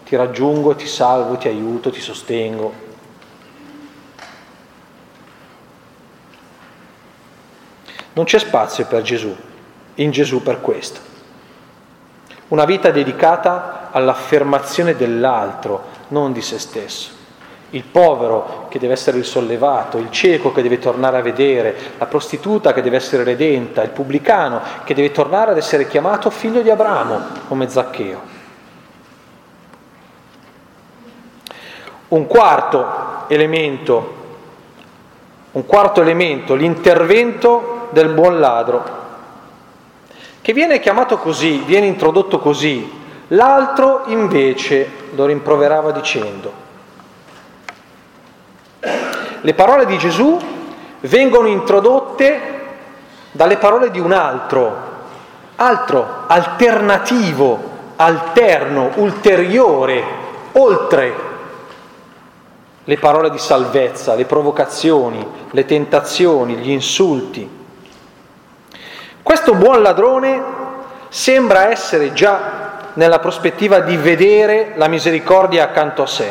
ti 0.04 0.16
raggiungo, 0.16 0.74
ti 0.74 0.86
salvo, 0.86 1.36
ti 1.36 1.48
aiuto, 1.48 1.90
ti 1.90 2.00
sostengo. 2.00 2.83
Non 8.14 8.24
c'è 8.24 8.38
spazio 8.38 8.86
per 8.86 9.02
Gesù, 9.02 9.36
in 9.96 10.10
Gesù 10.12 10.42
per 10.42 10.60
questo. 10.60 11.00
Una 12.48 12.64
vita 12.64 12.90
dedicata 12.90 13.88
all'affermazione 13.90 14.94
dell'altro, 14.94 15.82
non 16.08 16.32
di 16.32 16.40
se 16.40 16.60
stesso. 16.60 17.10
Il 17.70 17.82
povero 17.82 18.66
che 18.68 18.78
deve 18.78 18.92
essere 18.92 19.16
risollevato, 19.16 19.98
il 19.98 20.12
cieco 20.12 20.52
che 20.52 20.62
deve 20.62 20.78
tornare 20.78 21.18
a 21.18 21.22
vedere, 21.22 21.74
la 21.98 22.06
prostituta 22.06 22.72
che 22.72 22.82
deve 22.82 22.96
essere 22.96 23.24
redenta, 23.24 23.82
il 23.82 23.90
pubblicano 23.90 24.60
che 24.84 24.94
deve 24.94 25.10
tornare 25.10 25.50
ad 25.50 25.56
essere 25.56 25.88
chiamato 25.88 26.30
figlio 26.30 26.62
di 26.62 26.70
Abramo 26.70 27.20
come 27.48 27.68
Zaccheo. 27.68 28.20
Un 32.08 32.26
quarto 32.28 33.24
elemento, 33.26 34.14
un 35.50 35.66
quarto 35.66 36.00
elemento, 36.00 36.54
l'intervento 36.54 37.73
del 37.94 38.08
buon 38.10 38.38
ladro, 38.38 39.02
che 40.42 40.52
viene 40.52 40.80
chiamato 40.80 41.16
così, 41.16 41.62
viene 41.64 41.86
introdotto 41.86 42.38
così, 42.38 43.02
l'altro 43.28 44.02
invece 44.08 44.86
lo 45.14 45.24
rimproverava 45.24 45.90
dicendo. 45.92 46.52
Le 49.40 49.54
parole 49.54 49.86
di 49.86 49.96
Gesù 49.96 50.38
vengono 51.00 51.48
introdotte 51.48 52.40
dalle 53.32 53.56
parole 53.56 53.90
di 53.90 54.00
un 54.00 54.12
altro, 54.12 54.76
altro, 55.56 56.24
alternativo, 56.26 57.72
alterno, 57.96 58.90
ulteriore, 58.96 60.04
oltre 60.52 61.14
le 62.84 62.98
parole 62.98 63.30
di 63.30 63.38
salvezza, 63.38 64.14
le 64.14 64.26
provocazioni, 64.26 65.26
le 65.50 65.64
tentazioni, 65.64 66.56
gli 66.56 66.70
insulti. 66.70 67.53
Questo 69.24 69.54
buon 69.54 69.80
ladrone 69.80 70.42
sembra 71.08 71.70
essere 71.70 72.12
già 72.12 72.90
nella 72.92 73.20
prospettiva 73.20 73.80
di 73.80 73.96
vedere 73.96 74.74
la 74.76 74.86
misericordia 74.86 75.64
accanto 75.64 76.02
a 76.02 76.06
sé. 76.06 76.30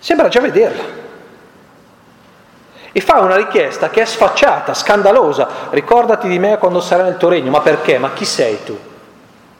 Sembra 0.00 0.26
già 0.26 0.40
vederla. 0.40 0.82
E 2.90 3.00
fa 3.00 3.20
una 3.20 3.36
richiesta 3.36 3.88
che 3.88 4.02
è 4.02 4.04
sfacciata, 4.04 4.74
scandalosa. 4.74 5.48
Ricordati 5.70 6.26
di 6.26 6.40
me 6.40 6.58
quando 6.58 6.80
sarai 6.80 7.04
nel 7.04 7.16
tuo 7.18 7.28
regno. 7.28 7.52
Ma 7.52 7.60
perché? 7.60 7.98
Ma 7.98 8.10
chi 8.12 8.24
sei 8.24 8.64
tu? 8.64 8.76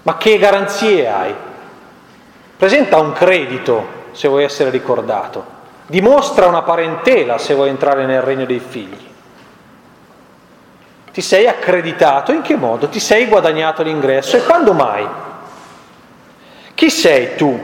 Ma 0.03 0.17
che 0.17 0.37
garanzie 0.37 1.09
hai? 1.09 1.35
Presenta 2.57 2.99
un 2.99 3.13
credito 3.13 3.87
se 4.11 4.27
vuoi 4.27 4.43
essere 4.43 4.71
ricordato, 4.71 5.45
dimostra 5.87 6.49
una 6.49 6.63
parentela 6.63 7.39
se 7.39 7.55
vuoi 7.55 7.69
entrare 7.69 8.05
nel 8.05 8.21
regno 8.21 8.47
dei 8.47 8.59
figli. 8.59 9.08
Ti 11.19 11.25
sei 11.25 11.49
accreditato, 11.49 12.31
in 12.31 12.43
che 12.43 12.55
modo? 12.55 12.89
Ti 12.89 13.01
sei 13.01 13.27
guadagnato 13.27 13.83
l'ingresso 13.83 14.37
e 14.37 14.45
quando 14.45 14.73
mai? 14.73 15.05
Chi 16.73 16.91
sei 16.91 17.35
tu 17.35 17.59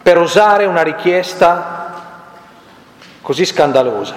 per 0.00 0.16
osare 0.16 0.64
una 0.64 0.80
richiesta 0.80 2.00
così 3.20 3.44
scandalosa? 3.44 4.14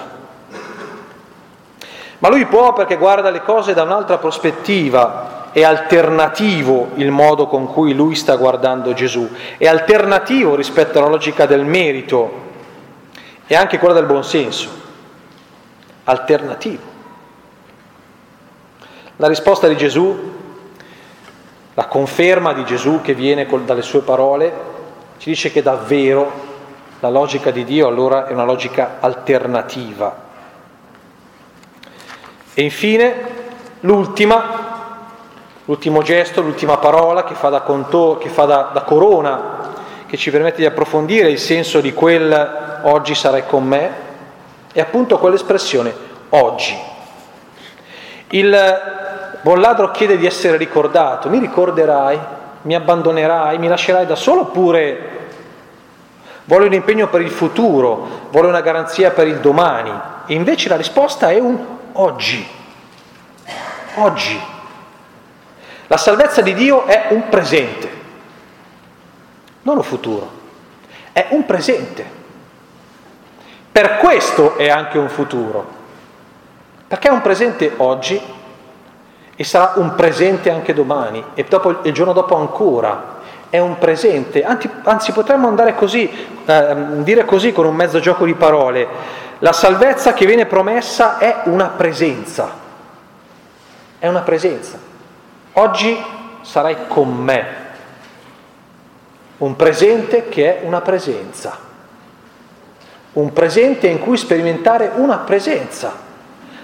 Ma 2.18 2.28
lui 2.30 2.46
può 2.46 2.72
perché 2.72 2.96
guarda 2.96 3.28
le 3.28 3.42
cose 3.42 3.74
da 3.74 3.82
un'altra 3.82 4.16
prospettiva, 4.16 5.50
è 5.52 5.62
alternativo 5.62 6.92
il 6.94 7.10
modo 7.10 7.48
con 7.48 7.70
cui 7.70 7.92
lui 7.92 8.14
sta 8.14 8.36
guardando 8.36 8.94
Gesù, 8.94 9.28
è 9.58 9.66
alternativo 9.66 10.54
rispetto 10.54 10.96
alla 10.96 11.08
logica 11.08 11.44
del 11.44 11.66
merito 11.66 12.44
e 13.46 13.54
anche 13.54 13.78
quella 13.78 13.92
del 13.92 14.06
buonsenso, 14.06 14.70
alternativo. 16.04 16.95
La 19.18 19.28
risposta 19.28 19.66
di 19.66 19.78
Gesù, 19.78 20.34
la 21.72 21.86
conferma 21.86 22.52
di 22.52 22.66
Gesù 22.66 23.00
che 23.00 23.14
viene 23.14 23.46
dalle 23.64 23.80
sue 23.80 24.00
parole, 24.00 24.52
ci 25.16 25.30
dice 25.30 25.50
che 25.50 25.62
davvero 25.62 26.30
la 27.00 27.08
logica 27.08 27.50
di 27.50 27.64
Dio 27.64 27.86
allora 27.86 28.26
è 28.26 28.32
una 28.32 28.44
logica 28.44 28.98
alternativa. 29.00 30.24
E 32.52 32.62
infine 32.62 33.14
l'ultima, 33.80 35.08
l'ultimo 35.64 36.02
gesto, 36.02 36.42
l'ultima 36.42 36.76
parola 36.76 37.24
che 37.24 37.34
fa 37.34 37.48
da, 37.48 37.62
conto, 37.62 38.18
che 38.20 38.28
fa 38.28 38.44
da, 38.44 38.70
da 38.74 38.82
corona, 38.82 39.72
che 40.06 40.18
ci 40.18 40.30
permette 40.30 40.58
di 40.58 40.66
approfondire 40.66 41.30
il 41.30 41.38
senso 41.38 41.80
di 41.80 41.94
quel 41.94 42.80
oggi 42.82 43.14
sarai 43.14 43.46
con 43.46 43.64
me, 43.64 43.90
è 44.72 44.80
appunto 44.80 45.16
quell'espressione 45.16 45.94
oggi. 46.28 46.76
Il 48.28 49.04
buon 49.46 49.60
ladro 49.60 49.92
chiede 49.92 50.18
di 50.18 50.26
essere 50.26 50.56
ricordato, 50.56 51.28
mi 51.28 51.38
ricorderai, 51.38 52.18
mi 52.62 52.74
abbandonerai, 52.74 53.58
mi 53.58 53.68
lascerai 53.68 54.04
da 54.04 54.16
solo 54.16 54.40
oppure 54.40 55.10
vuole 56.46 56.66
un 56.66 56.72
impegno 56.72 57.06
per 57.06 57.20
il 57.20 57.30
futuro, 57.30 58.26
vuole 58.32 58.48
una 58.48 58.60
garanzia 58.60 59.12
per 59.12 59.28
il 59.28 59.38
domani. 59.38 59.92
E 60.26 60.34
invece 60.34 60.68
la 60.68 60.74
risposta 60.74 61.30
è 61.30 61.38
un 61.38 61.64
oggi. 61.92 62.44
Oggi. 63.94 64.36
La 65.86 65.96
salvezza 65.96 66.40
di 66.40 66.52
Dio 66.52 66.84
è 66.86 67.06
un 67.10 67.28
presente, 67.28 67.90
non 69.62 69.76
un 69.76 69.84
futuro, 69.84 70.28
è 71.12 71.28
un 71.30 71.46
presente. 71.46 72.04
Per 73.70 73.98
questo 73.98 74.56
è 74.56 74.68
anche 74.68 74.98
un 74.98 75.08
futuro, 75.08 75.64
perché 76.88 77.06
è 77.06 77.12
un 77.12 77.20
presente 77.20 77.74
oggi 77.76 78.34
e 79.36 79.44
sarà 79.44 79.72
un 79.76 79.94
presente 79.94 80.50
anche 80.50 80.72
domani 80.72 81.22
e 81.34 81.44
dopo, 81.44 81.82
il 81.82 81.92
giorno 81.92 82.14
dopo 82.14 82.36
ancora. 82.36 83.14
È 83.48 83.58
un 83.58 83.78
presente, 83.78 84.42
anzi, 84.42 84.68
anzi 84.82 85.12
potremmo 85.12 85.46
andare 85.46 85.74
così, 85.74 86.10
eh, 86.44 86.76
dire 87.02 87.24
così 87.24 87.52
con 87.52 87.66
un 87.66 87.76
mezzo 87.76 88.00
gioco 88.00 88.24
di 88.24 88.34
parole. 88.34 88.88
La 89.38 89.52
salvezza 89.52 90.14
che 90.14 90.26
viene 90.26 90.46
promessa 90.46 91.18
è 91.18 91.42
una 91.44 91.68
presenza, 91.68 92.50
è 93.98 94.08
una 94.08 94.22
presenza. 94.22 94.78
Oggi 95.52 96.02
sarai 96.40 96.76
con 96.88 97.14
me, 97.14 97.46
un 99.38 99.54
presente 99.54 100.28
che 100.28 100.60
è 100.60 100.66
una 100.66 100.80
presenza, 100.80 101.56
un 103.12 103.32
presente 103.32 103.86
in 103.86 104.00
cui 104.00 104.16
sperimentare 104.16 104.92
una 104.94 105.18
presenza. 105.18 106.05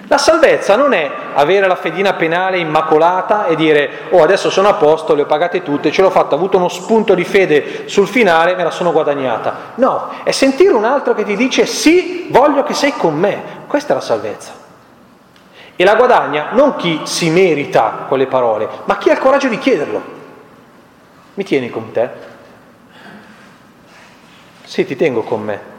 La 0.08 0.18
salvezza 0.18 0.76
non 0.76 0.92
è 0.92 1.10
avere 1.34 1.66
la 1.66 1.76
fedina 1.76 2.12
penale 2.14 2.58
immacolata 2.58 3.46
e 3.46 3.56
dire 3.56 3.90
oh 4.10 4.22
adesso 4.22 4.50
sono 4.50 4.68
a 4.68 4.74
posto, 4.74 5.14
le 5.14 5.22
ho 5.22 5.26
pagate 5.26 5.62
tutte, 5.62 5.90
ce 5.90 6.02
l'ho 6.02 6.10
fatta, 6.10 6.34
ho 6.34 6.38
avuto 6.38 6.58
uno 6.58 6.68
spunto 6.68 7.14
di 7.14 7.24
fede 7.24 7.88
sul 7.88 8.06
finale, 8.06 8.54
me 8.54 8.64
la 8.64 8.70
sono 8.70 8.92
guadagnata. 8.92 9.72
No, 9.76 10.10
è 10.22 10.30
sentire 10.32 10.72
un 10.72 10.84
altro 10.84 11.14
che 11.14 11.24
ti 11.24 11.36
dice 11.36 11.66
sì, 11.66 12.26
voglio 12.30 12.62
che 12.62 12.74
sei 12.74 12.92
con 12.92 13.14
me. 13.14 13.60
Questa 13.66 13.92
è 13.92 13.94
la 13.94 14.02
salvezza. 14.02 14.52
E 15.74 15.84
la 15.84 15.94
guadagna 15.94 16.48
non 16.52 16.76
chi 16.76 17.00
si 17.04 17.30
merita 17.30 18.04
quelle 18.06 18.26
parole, 18.26 18.68
ma 18.84 18.98
chi 18.98 19.08
ha 19.08 19.14
il 19.14 19.18
coraggio 19.18 19.48
di 19.48 19.58
chiederlo. 19.58 20.02
Mi 21.34 21.44
tieni 21.44 21.70
con 21.70 21.90
te? 21.90 22.10
Sì, 24.64 24.84
ti 24.84 24.96
tengo 24.96 25.22
con 25.22 25.42
me. 25.42 25.71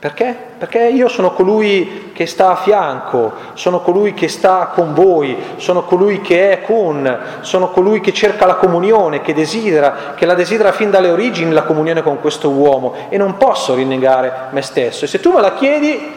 Perché? 0.00 0.32
Perché 0.58 0.86
io 0.86 1.08
sono 1.08 1.32
colui 1.32 2.12
che 2.12 2.26
sta 2.26 2.52
a 2.52 2.56
fianco, 2.56 3.32
sono 3.54 3.80
colui 3.80 4.14
che 4.14 4.28
sta 4.28 4.70
con 4.72 4.94
voi, 4.94 5.36
sono 5.56 5.82
colui 5.82 6.20
che 6.20 6.52
è 6.52 6.62
con, 6.62 7.18
sono 7.40 7.70
colui 7.70 7.98
che 8.00 8.12
cerca 8.12 8.46
la 8.46 8.54
comunione, 8.54 9.22
che 9.22 9.34
desidera, 9.34 10.14
che 10.14 10.24
la 10.24 10.34
desidera 10.34 10.70
fin 10.70 10.90
dalle 10.90 11.10
origini 11.10 11.50
la 11.50 11.64
comunione 11.64 12.02
con 12.02 12.20
questo 12.20 12.50
uomo 12.50 12.94
e 13.08 13.16
non 13.16 13.36
posso 13.38 13.74
rinnegare 13.74 14.32
me 14.50 14.62
stesso. 14.62 15.04
E 15.04 15.08
se 15.08 15.18
tu 15.18 15.32
me 15.32 15.40
la 15.40 15.54
chiedi, 15.54 16.14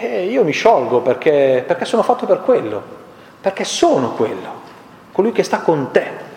eh, 0.00 0.24
io 0.26 0.44
mi 0.44 0.52
sciolgo 0.52 1.00
perché, 1.00 1.64
perché 1.66 1.86
sono 1.86 2.02
fatto 2.02 2.26
per 2.26 2.42
quello, 2.42 2.82
perché 3.40 3.64
sono 3.64 4.10
quello, 4.10 4.60
colui 5.12 5.32
che 5.32 5.44
sta 5.44 5.60
con 5.60 5.88
te. 5.92 6.32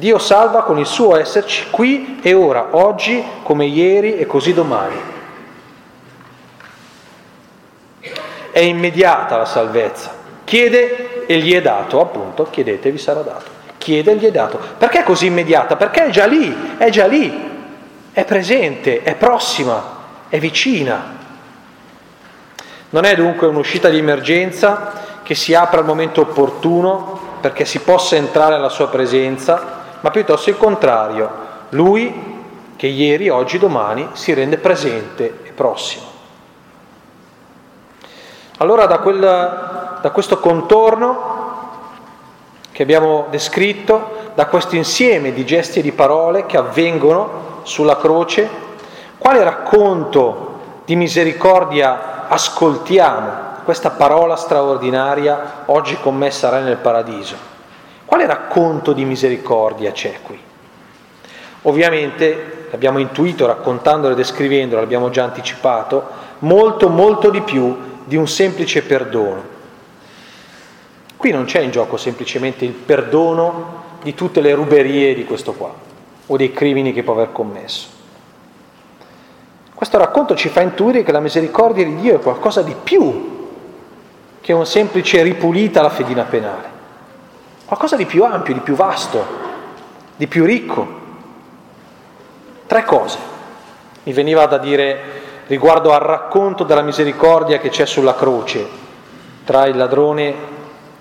Dio 0.00 0.18
salva 0.18 0.62
con 0.62 0.78
il 0.78 0.86
suo 0.86 1.14
esserci 1.14 1.66
qui 1.68 2.20
e 2.22 2.32
ora, 2.32 2.68
oggi 2.70 3.22
come 3.42 3.66
ieri 3.66 4.16
e 4.16 4.24
così 4.24 4.54
domani. 4.54 4.96
È 8.50 8.58
immediata 8.60 9.36
la 9.36 9.44
salvezza. 9.44 10.10
Chiede 10.44 11.26
e 11.26 11.36
gli 11.36 11.52
è 11.52 11.60
dato, 11.60 12.00
appunto, 12.00 12.48
chiedete 12.48 12.90
vi 12.90 12.96
sarà 12.96 13.20
dato. 13.20 13.50
Chiede 13.76 14.12
e 14.12 14.16
gli 14.16 14.24
è 14.24 14.30
dato. 14.30 14.58
Perché 14.78 15.00
è 15.00 15.02
così 15.02 15.26
immediata? 15.26 15.76
Perché 15.76 16.06
è 16.06 16.10
già 16.10 16.24
lì, 16.24 16.76
è 16.78 16.88
già 16.88 17.06
lì, 17.06 17.50
è 18.10 18.24
presente, 18.24 19.02
è 19.02 19.14
prossima, 19.16 19.98
è 20.30 20.38
vicina. 20.38 21.18
Non 22.88 23.04
è 23.04 23.14
dunque 23.14 23.48
un'uscita 23.48 23.90
di 23.90 23.98
emergenza 23.98 24.92
che 25.22 25.34
si 25.34 25.52
apre 25.52 25.80
al 25.80 25.84
momento 25.84 26.22
opportuno 26.22 27.36
perché 27.42 27.66
si 27.66 27.80
possa 27.80 28.16
entrare 28.16 28.54
alla 28.54 28.70
sua 28.70 28.88
presenza, 28.88 29.79
ma 30.00 30.10
piuttosto 30.10 30.50
il 30.50 30.56
contrario, 30.56 31.30
lui 31.70 32.38
che 32.76 32.86
ieri, 32.86 33.28
oggi, 33.28 33.58
domani 33.58 34.08
si 34.12 34.32
rende 34.32 34.56
presente 34.56 35.40
e 35.42 35.50
prossimo. 35.50 36.06
Allora 38.56 38.86
da, 38.86 38.98
quel, 38.98 39.18
da 39.18 40.10
questo 40.10 40.38
contorno 40.38 41.38
che 42.72 42.82
abbiamo 42.82 43.26
descritto, 43.28 44.32
da 44.34 44.46
questo 44.46 44.76
insieme 44.76 45.32
di 45.32 45.44
gesti 45.44 45.80
e 45.80 45.82
di 45.82 45.92
parole 45.92 46.46
che 46.46 46.56
avvengono 46.56 47.60
sulla 47.64 47.98
croce, 47.98 48.48
quale 49.18 49.42
racconto 49.44 50.60
di 50.86 50.96
misericordia 50.96 52.26
ascoltiamo? 52.28 53.48
Questa 53.64 53.90
parola 53.90 54.36
straordinaria, 54.36 55.64
oggi 55.66 55.98
con 56.00 56.16
me 56.16 56.30
sarai 56.30 56.62
nel 56.62 56.78
paradiso. 56.78 57.49
Quale 58.10 58.26
racconto 58.26 58.92
di 58.92 59.04
misericordia 59.04 59.92
c'è 59.92 60.18
qui? 60.20 60.36
Ovviamente, 61.62 62.66
l'abbiamo 62.72 62.98
intuito 62.98 63.46
raccontandolo 63.46 64.14
e 64.14 64.16
descrivendolo, 64.16 64.80
l'abbiamo 64.80 65.10
già 65.10 65.22
anticipato, 65.22 66.08
molto, 66.40 66.88
molto 66.88 67.30
di 67.30 67.40
più 67.40 67.78
di 68.02 68.16
un 68.16 68.26
semplice 68.26 68.82
perdono. 68.82 69.44
Qui 71.16 71.30
non 71.30 71.44
c'è 71.44 71.60
in 71.60 71.70
gioco 71.70 71.96
semplicemente 71.96 72.64
il 72.64 72.72
perdono 72.72 73.98
di 74.02 74.12
tutte 74.14 74.40
le 74.40 74.54
ruberie 74.54 75.14
di 75.14 75.24
questo 75.24 75.52
qua 75.52 75.72
o 76.26 76.36
dei 76.36 76.52
crimini 76.52 76.92
che 76.92 77.04
può 77.04 77.12
aver 77.12 77.30
commesso. 77.30 77.86
Questo 79.72 79.98
racconto 79.98 80.34
ci 80.34 80.48
fa 80.48 80.62
intuire 80.62 81.04
che 81.04 81.12
la 81.12 81.20
misericordia 81.20 81.84
di 81.84 81.94
Dio 81.94 82.16
è 82.16 82.20
qualcosa 82.20 82.62
di 82.62 82.74
più 82.74 83.46
che 84.40 84.52
un 84.52 84.66
semplice 84.66 85.22
ripulita 85.22 85.78
alla 85.78 85.90
fedina 85.90 86.24
penale 86.24 86.69
qualcosa 87.70 87.94
di 87.94 88.04
più 88.04 88.24
ampio, 88.24 88.52
di 88.52 88.58
più 88.58 88.74
vasto, 88.74 89.24
di 90.16 90.26
più 90.26 90.44
ricco. 90.44 90.98
Tre 92.66 92.84
cose 92.84 93.16
mi 94.02 94.12
veniva 94.12 94.44
da 94.46 94.58
dire 94.58 95.44
riguardo 95.46 95.92
al 95.92 96.00
racconto 96.00 96.64
della 96.64 96.82
misericordia 96.82 97.60
che 97.60 97.68
c'è 97.68 97.86
sulla 97.86 98.16
croce 98.16 98.66
tra 99.44 99.66
il 99.66 99.76
ladrone 99.76 100.34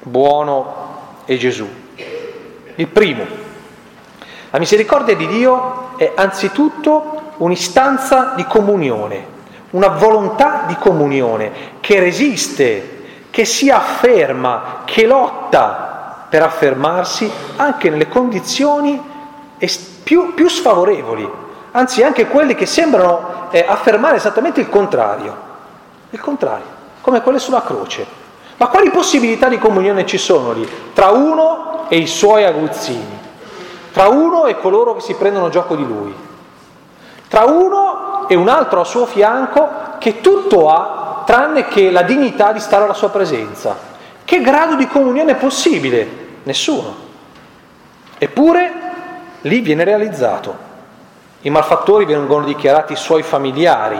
buono 0.03 1.23
e 1.25 1.37
Gesù. 1.37 1.67
Il 2.75 2.87
primo, 2.87 3.25
la 4.51 4.59
misericordia 4.59 5.15
di 5.15 5.25
Dio 5.25 5.97
è 5.97 6.11
anzitutto 6.13 7.33
un'istanza 7.37 8.33
di 8.35 8.45
comunione, 8.45 9.25
una 9.71 9.87
volontà 9.87 10.65
di 10.67 10.75
comunione 10.75 11.51
che 11.79 11.99
resiste, 11.99 12.97
che 13.31 13.43
si 13.43 13.71
afferma, 13.71 14.83
che 14.85 15.07
lotta 15.07 15.88
per 16.29 16.43
affermarsi 16.43 17.31
anche 17.55 17.89
nelle 17.89 18.07
condizioni 18.07 19.01
più, 20.03 20.33
più 20.33 20.47
sfavorevoli, 20.47 21.29
anzi 21.71 22.03
anche 22.03 22.27
quelle 22.27 22.55
che 22.55 22.65
sembrano 22.65 23.47
eh, 23.51 23.65
affermare 23.67 24.15
esattamente 24.15 24.59
il 24.59 24.69
contrario, 24.69 25.35
il 26.11 26.19
contrario, 26.19 26.65
come 27.01 27.21
quelle 27.21 27.39
sulla 27.39 27.61
croce. 27.61 28.05
Ma 28.57 28.67
quali 28.67 28.89
possibilità 28.91 29.47
di 29.47 29.57
comunione 29.57 30.05
ci 30.05 30.17
sono 30.17 30.51
lì? 30.51 30.67
Tra 30.93 31.09
uno 31.11 31.85
e 31.87 31.97
i 31.97 32.07
suoi 32.07 32.43
aguzzini, 32.43 33.19
tra 33.91 34.07
uno 34.07 34.45
e 34.45 34.59
coloro 34.59 34.95
che 34.95 35.01
si 35.01 35.15
prendono 35.15 35.49
gioco 35.49 35.75
di 35.75 35.85
lui, 35.85 36.13
tra 37.27 37.45
uno 37.45 38.27
e 38.27 38.35
un 38.35 38.47
altro 38.47 38.81
a 38.81 38.83
suo 38.83 39.05
fianco 39.05 39.67
che 39.97 40.21
tutto 40.21 40.69
ha 40.69 41.23
tranne 41.25 41.67
che 41.67 41.91
la 41.91 42.01
dignità 42.01 42.51
di 42.51 42.59
stare 42.59 42.83
alla 42.83 42.93
sua 42.93 43.09
presenza. 43.09 43.88
Che 44.29 44.41
grado 44.41 44.75
di 44.75 44.85
comunione 44.85 45.31
è 45.31 45.35
possibile? 45.37 46.07
Nessuno. 46.43 46.95
Eppure 48.19 48.71
lì 49.41 49.59
viene 49.61 49.83
realizzato. 49.83 50.55
I 51.41 51.49
malfattori 51.49 52.05
vengono 52.05 52.45
dichiarati 52.45 52.95
suoi 52.95 53.23
familiari 53.23 53.99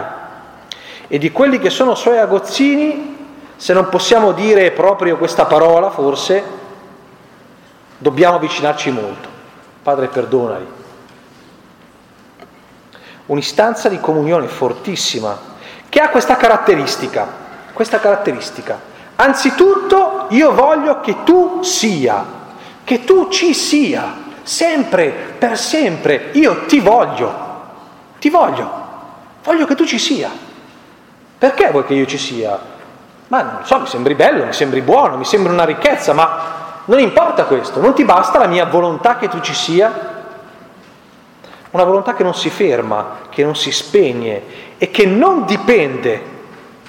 e 1.08 1.18
di 1.18 1.32
quelli 1.32 1.58
che 1.58 1.72
sono 1.72 1.96
suoi 1.96 2.20
agozzini 2.20 3.18
Se 3.56 3.74
non 3.74 3.90
possiamo 3.90 4.32
dire 4.34 4.70
proprio 4.70 5.18
questa 5.18 5.46
parola, 5.46 5.90
forse, 5.90 6.44
dobbiamo 7.98 8.36
avvicinarci 8.36 8.92
molto. 8.92 9.28
Padre, 9.82 10.10
perdonali. 10.10 10.68
Un'istanza 13.26 13.90
di 13.90 14.00
comunione 14.00 14.48
fortissima, 14.48 15.36
che 15.90 16.00
ha 16.00 16.10
questa 16.10 16.38
caratteristica, 16.38 17.28
questa 17.74 18.00
caratteristica. 18.00 18.80
Anzitutto 19.18 20.09
io 20.30 20.54
voglio 20.54 21.00
che 21.00 21.24
tu 21.24 21.62
sia, 21.64 22.24
che 22.84 23.04
tu 23.04 23.30
ci 23.30 23.54
sia, 23.54 24.28
sempre, 24.44 25.10
per 25.38 25.58
sempre. 25.58 26.30
Io 26.34 26.66
ti 26.66 26.80
voglio, 26.80 27.34
ti 28.20 28.30
voglio, 28.30 28.72
voglio 29.44 29.66
che 29.66 29.76
tu 29.76 29.86
ci 29.86 30.00
sia. 30.00 30.30
Perché 31.38 31.70
vuoi 31.70 31.86
che 31.86 31.94
io 31.94 32.06
ci 32.06 32.18
sia? 32.18 32.60
Ma 33.28 33.42
non 33.44 33.60
so, 33.64 33.80
mi 33.80 33.88
sembri 33.88 34.16
bello, 34.16 34.46
mi 34.46 34.54
sembri 34.54 34.82
buono, 34.82 35.18
mi 35.18 35.26
sembra 35.26 35.54
una 35.54 35.66
ricchezza, 35.66 36.14
ma 36.14 36.58
non 36.86 37.00
importa 37.00 37.46
questo, 37.46 37.80
non 37.80 37.94
ti 37.94 38.04
basta 38.04 38.40
la 38.40 38.48
mia 38.48 38.66
volontà 38.66 39.18
che 39.18 39.30
tu 39.30 39.40
ci 39.40 39.54
sia? 39.54 40.18
Una 41.70 41.84
volontà 41.84 42.16
che 42.16 42.24
non 42.24 42.34
si 42.34 42.50
ferma, 42.50 43.20
che 43.30 43.44
non 43.44 43.56
si 43.56 43.72
spegne 43.72 44.42
e 44.80 44.90
che 44.90 45.06
non 45.06 45.46
dipende 45.46 46.38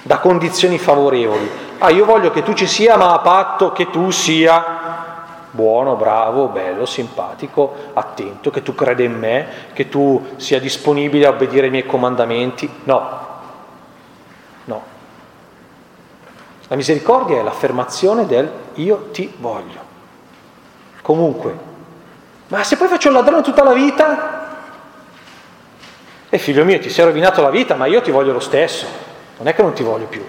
da 0.01 0.17
condizioni 0.17 0.79
favorevoli. 0.79 1.69
Ah, 1.83 1.89
io 1.89 2.05
voglio 2.05 2.29
che 2.29 2.43
tu 2.43 2.53
ci 2.53 2.67
sia, 2.67 2.95
ma 2.95 3.11
a 3.11 3.19
patto 3.19 3.71
che 3.71 3.89
tu 3.89 4.11
sia 4.11 5.15
buono, 5.49 5.95
bravo, 5.95 6.45
bello, 6.45 6.85
simpatico, 6.85 7.73
attento, 7.93 8.51
che 8.51 8.61
tu 8.61 8.75
creda 8.75 9.01
in 9.01 9.17
me, 9.17 9.47
che 9.73 9.89
tu 9.89 10.33
sia 10.35 10.59
disponibile 10.59 11.25
a 11.25 11.29
obbedire 11.29 11.65
ai 11.65 11.71
miei 11.71 11.87
comandamenti. 11.87 12.69
No, 12.83 13.19
no. 14.65 14.83
La 16.67 16.75
misericordia 16.75 17.39
è 17.39 17.41
l'affermazione 17.41 18.27
del 18.27 18.47
io 18.75 19.07
ti 19.11 19.33
voglio. 19.39 19.79
Comunque, 21.01 21.57
ma 22.49 22.63
se 22.63 22.77
poi 22.77 22.89
faccio 22.89 23.07
il 23.07 23.15
ladrone 23.15 23.41
tutta 23.41 23.63
la 23.63 23.73
vita, 23.73 24.59
e 26.29 26.37
figlio 26.37 26.63
mio, 26.63 26.77
ti 26.77 26.91
sei 26.91 27.05
rovinato 27.05 27.41
la 27.41 27.49
vita, 27.49 27.73
ma 27.73 27.87
io 27.87 28.01
ti 28.01 28.11
voglio 28.11 28.33
lo 28.33 28.39
stesso, 28.39 28.85
non 29.37 29.47
è 29.47 29.55
che 29.55 29.63
non 29.63 29.73
ti 29.73 29.81
voglio 29.81 30.05
più. 30.05 30.23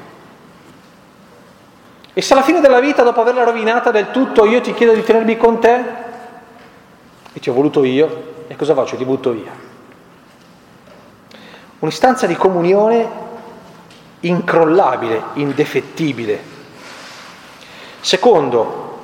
E 2.15 2.21
se 2.21 2.35
alla 2.35 2.43
fine 2.43 2.61
della 2.61 2.81
vita, 2.81 3.03
dopo 3.03 3.23
averla 3.23 3.45
rovinata 3.45 3.91
del 3.91 4.11
tutto, 4.11 4.45
io 4.45 4.61
ti 4.61 4.75
chiedo 4.75 4.93
di 4.93 5.03
tenermi 5.03 5.37
con 5.39 5.61
te, 5.61 5.83
e 7.33 7.41
ti 7.41 7.49
ho 7.49 7.55
voluto 7.55 7.85
io, 7.85 8.45
e 8.49 8.57
cosa 8.57 8.75
faccio? 8.75 8.97
Ti 8.97 9.05
butto 9.05 9.31
via. 9.31 9.51
Un'istanza 11.79 12.27
di 12.27 12.37
comunione 12.37 13.09
incrollabile, 14.21 15.23
indefettibile. 15.35 16.51
Secondo, 18.01 18.99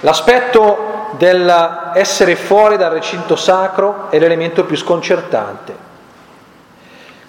l'aspetto 0.00 1.14
dell'essere 1.16 2.36
fuori 2.36 2.76
dal 2.76 2.92
recinto 2.92 3.36
sacro 3.36 4.10
è 4.10 4.18
l'elemento 4.18 4.64
più 4.64 4.76
sconcertante. 4.76 5.85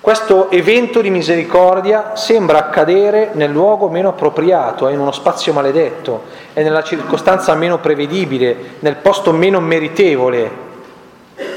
Questo 0.07 0.49
evento 0.51 1.01
di 1.01 1.09
misericordia 1.09 2.15
sembra 2.15 2.59
accadere 2.59 3.31
nel 3.33 3.51
luogo 3.51 3.89
meno 3.89 4.07
appropriato, 4.07 4.87
in 4.87 5.01
uno 5.01 5.11
spazio 5.11 5.51
maledetto, 5.51 6.23
è 6.53 6.63
nella 6.63 6.81
circostanza 6.81 7.53
meno 7.55 7.79
prevedibile, 7.79 8.75
nel 8.79 8.95
posto 8.95 9.33
meno 9.33 9.59
meritevole. 9.59 10.49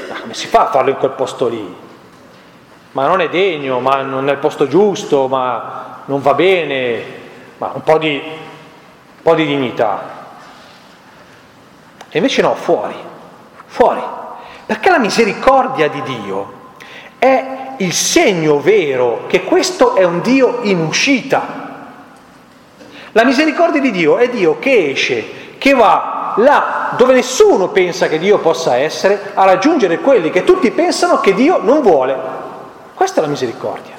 Ma 0.09 0.19
come 0.19 0.33
si 0.33 0.47
fa 0.47 0.63
a 0.63 0.69
farlo 0.69 0.89
in 0.89 0.97
quel 0.97 1.11
posto 1.11 1.47
lì? 1.47 1.75
Ma 2.91 3.07
non 3.07 3.21
è 3.21 3.29
degno, 3.29 3.79
ma 3.79 4.01
non 4.01 4.27
è 4.27 4.33
il 4.33 4.37
posto 4.39 4.67
giusto, 4.67 5.29
ma 5.29 6.01
non 6.03 6.21
va 6.21 6.33
bene, 6.33 7.03
ma 7.57 7.71
un 7.73 7.83
po' 7.83 7.97
di, 7.99 8.21
un 8.21 9.21
po 9.21 9.33
di 9.33 9.45
dignità. 9.45 10.25
E 12.09 12.17
invece 12.17 12.41
no, 12.41 12.53
fuori, 12.55 12.95
fuori. 13.67 14.01
Perché 14.65 14.89
la 14.89 14.99
misericordia 14.99 15.87
di 15.87 16.01
Dio 16.01 16.53
è 17.17 17.60
il 17.81 17.93
segno 17.93 18.59
vero 18.59 19.25
che 19.27 19.43
questo 19.43 19.95
è 19.95 20.03
un 20.03 20.21
Dio 20.21 20.59
in 20.61 20.79
uscita. 20.79 21.59
La 23.11 23.23
misericordia 23.23 23.81
di 23.81 23.91
Dio 23.91 24.17
è 24.17 24.29
Dio 24.29 24.59
che 24.59 24.91
esce, 24.91 25.57
che 25.57 25.73
va 25.73 26.33
là 26.37 26.93
dove 26.95 27.13
nessuno 27.13 27.69
pensa 27.69 28.07
che 28.07 28.19
Dio 28.19 28.37
possa 28.37 28.77
essere, 28.77 29.31
a 29.33 29.45
raggiungere 29.45 29.99
quelli 29.99 30.29
che 30.29 30.43
tutti 30.43 30.71
pensano 30.71 31.19
che 31.19 31.33
Dio 31.33 31.59
non 31.61 31.81
vuole. 31.81 32.15
Questa 32.93 33.19
è 33.19 33.23
la 33.23 33.29
misericordia. 33.29 33.95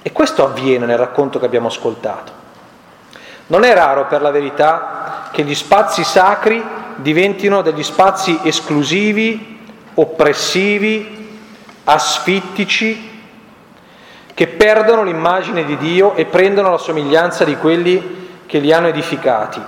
E 0.00 0.12
questo 0.12 0.44
avviene 0.44 0.86
nel 0.86 0.98
racconto 0.98 1.38
che 1.40 1.46
abbiamo 1.46 1.66
ascoltato. 1.66 2.32
Non 3.48 3.64
è 3.64 3.74
raro 3.74 4.06
per 4.06 4.22
la 4.22 4.30
verità 4.30 5.28
che 5.32 5.42
gli 5.42 5.54
spazi 5.54 6.04
sacri 6.04 6.64
diventino 6.96 7.60
degli 7.60 7.82
spazi 7.82 8.38
esclusivi, 8.42 9.58
oppressivi, 9.94 11.25
asfittici, 11.88 13.14
che 14.34 14.46
perdono 14.48 15.02
l'immagine 15.02 15.64
di 15.64 15.76
Dio 15.78 16.14
e 16.14 16.26
prendono 16.26 16.70
la 16.70 16.78
somiglianza 16.78 17.44
di 17.44 17.56
quelli 17.56 18.42
che 18.44 18.58
li 18.58 18.72
hanno 18.72 18.88
edificati. 18.88 19.62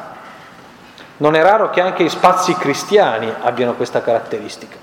Non 1.18 1.34
è 1.34 1.42
raro 1.42 1.70
che 1.70 1.80
anche 1.80 2.04
gli 2.04 2.08
spazi 2.08 2.54
cristiani 2.54 3.32
abbiano 3.40 3.72
questa 3.74 4.02
caratteristica. 4.02 4.76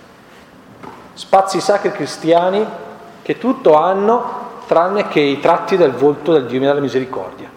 Spazi 1.14 1.62
sacri 1.62 1.92
cristiani 1.92 2.66
che 3.22 3.38
tutto 3.38 3.76
hanno 3.76 4.64
tranne 4.66 5.08
che 5.08 5.20
i 5.20 5.40
tratti 5.40 5.78
del 5.78 5.92
volto 5.92 6.34
del 6.34 6.46
Dio 6.46 6.60
della 6.60 6.80
misericordia. 6.80 7.50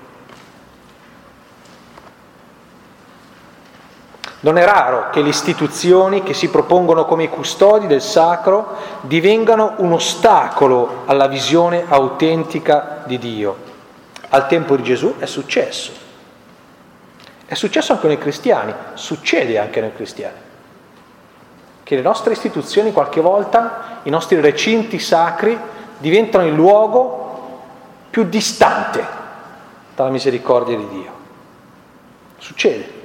Non 4.40 4.56
è 4.56 4.64
raro 4.64 5.10
che 5.10 5.20
le 5.20 5.30
istituzioni 5.30 6.22
che 6.22 6.32
si 6.32 6.48
propongono 6.48 7.06
come 7.06 7.24
i 7.24 7.28
custodi 7.28 7.88
del 7.88 8.00
sacro 8.00 8.76
divengano 9.00 9.74
un 9.78 9.92
ostacolo 9.92 11.02
alla 11.06 11.26
visione 11.26 11.84
autentica 11.88 13.02
di 13.04 13.18
Dio. 13.18 13.56
Al 14.28 14.46
tempo 14.46 14.76
di 14.76 14.84
Gesù 14.84 15.16
è 15.18 15.26
successo. 15.26 15.90
È 17.46 17.54
successo 17.54 17.94
anche 17.94 18.06
nei 18.06 18.18
cristiani, 18.18 18.72
succede 18.94 19.58
anche 19.58 19.80
nei 19.80 19.94
cristiani. 19.94 20.36
Che 21.82 21.94
le 21.96 22.02
nostre 22.02 22.34
istituzioni 22.34 22.92
qualche 22.92 23.20
volta, 23.20 24.00
i 24.04 24.10
nostri 24.10 24.40
recinti 24.40 25.00
sacri, 25.00 25.58
diventano 25.98 26.46
il 26.46 26.52
luogo 26.52 27.60
più 28.10 28.24
distante 28.24 29.04
dalla 29.96 30.10
misericordia 30.10 30.76
di 30.76 30.88
Dio. 30.88 31.12
Succede. 32.38 32.97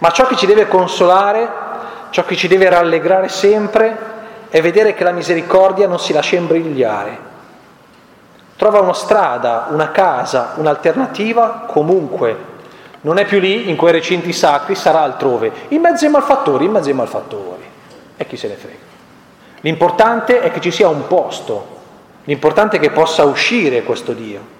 Ma 0.00 0.10
ciò 0.10 0.26
che 0.26 0.36
ci 0.36 0.46
deve 0.46 0.66
consolare, 0.66 1.48
ciò 2.10 2.24
che 2.24 2.36
ci 2.36 2.48
deve 2.48 2.68
rallegrare 2.68 3.28
sempre, 3.28 3.96
è 4.48 4.60
vedere 4.62 4.94
che 4.94 5.04
la 5.04 5.12
misericordia 5.12 5.86
non 5.86 5.98
si 5.98 6.12
lascia 6.12 6.36
imbrigliare. 6.36 7.28
Trova 8.56 8.80
una 8.80 8.94
strada, 8.94 9.68
una 9.70 9.90
casa, 9.90 10.54
un'alternativa 10.56 11.66
comunque. 11.66 12.48
Non 13.02 13.18
è 13.18 13.26
più 13.26 13.40
lì, 13.40 13.68
in 13.68 13.76
quei 13.76 13.92
recinti 13.92 14.32
sacri, 14.32 14.74
sarà 14.74 15.02
altrove. 15.02 15.52
In 15.68 15.82
mezzo 15.82 16.06
ai 16.06 16.10
malfattori, 16.10 16.64
in 16.64 16.72
mezzo 16.72 16.88
ai 16.88 16.94
malfattori. 16.94 17.64
E 18.16 18.26
chi 18.26 18.36
se 18.36 18.48
ne 18.48 18.54
frega. 18.54 18.88
L'importante 19.60 20.40
è 20.40 20.50
che 20.50 20.60
ci 20.60 20.70
sia 20.70 20.88
un 20.88 21.06
posto, 21.06 21.78
l'importante 22.24 22.78
è 22.78 22.80
che 22.80 22.90
possa 22.90 23.24
uscire 23.24 23.82
questo 23.82 24.12
Dio. 24.12 24.58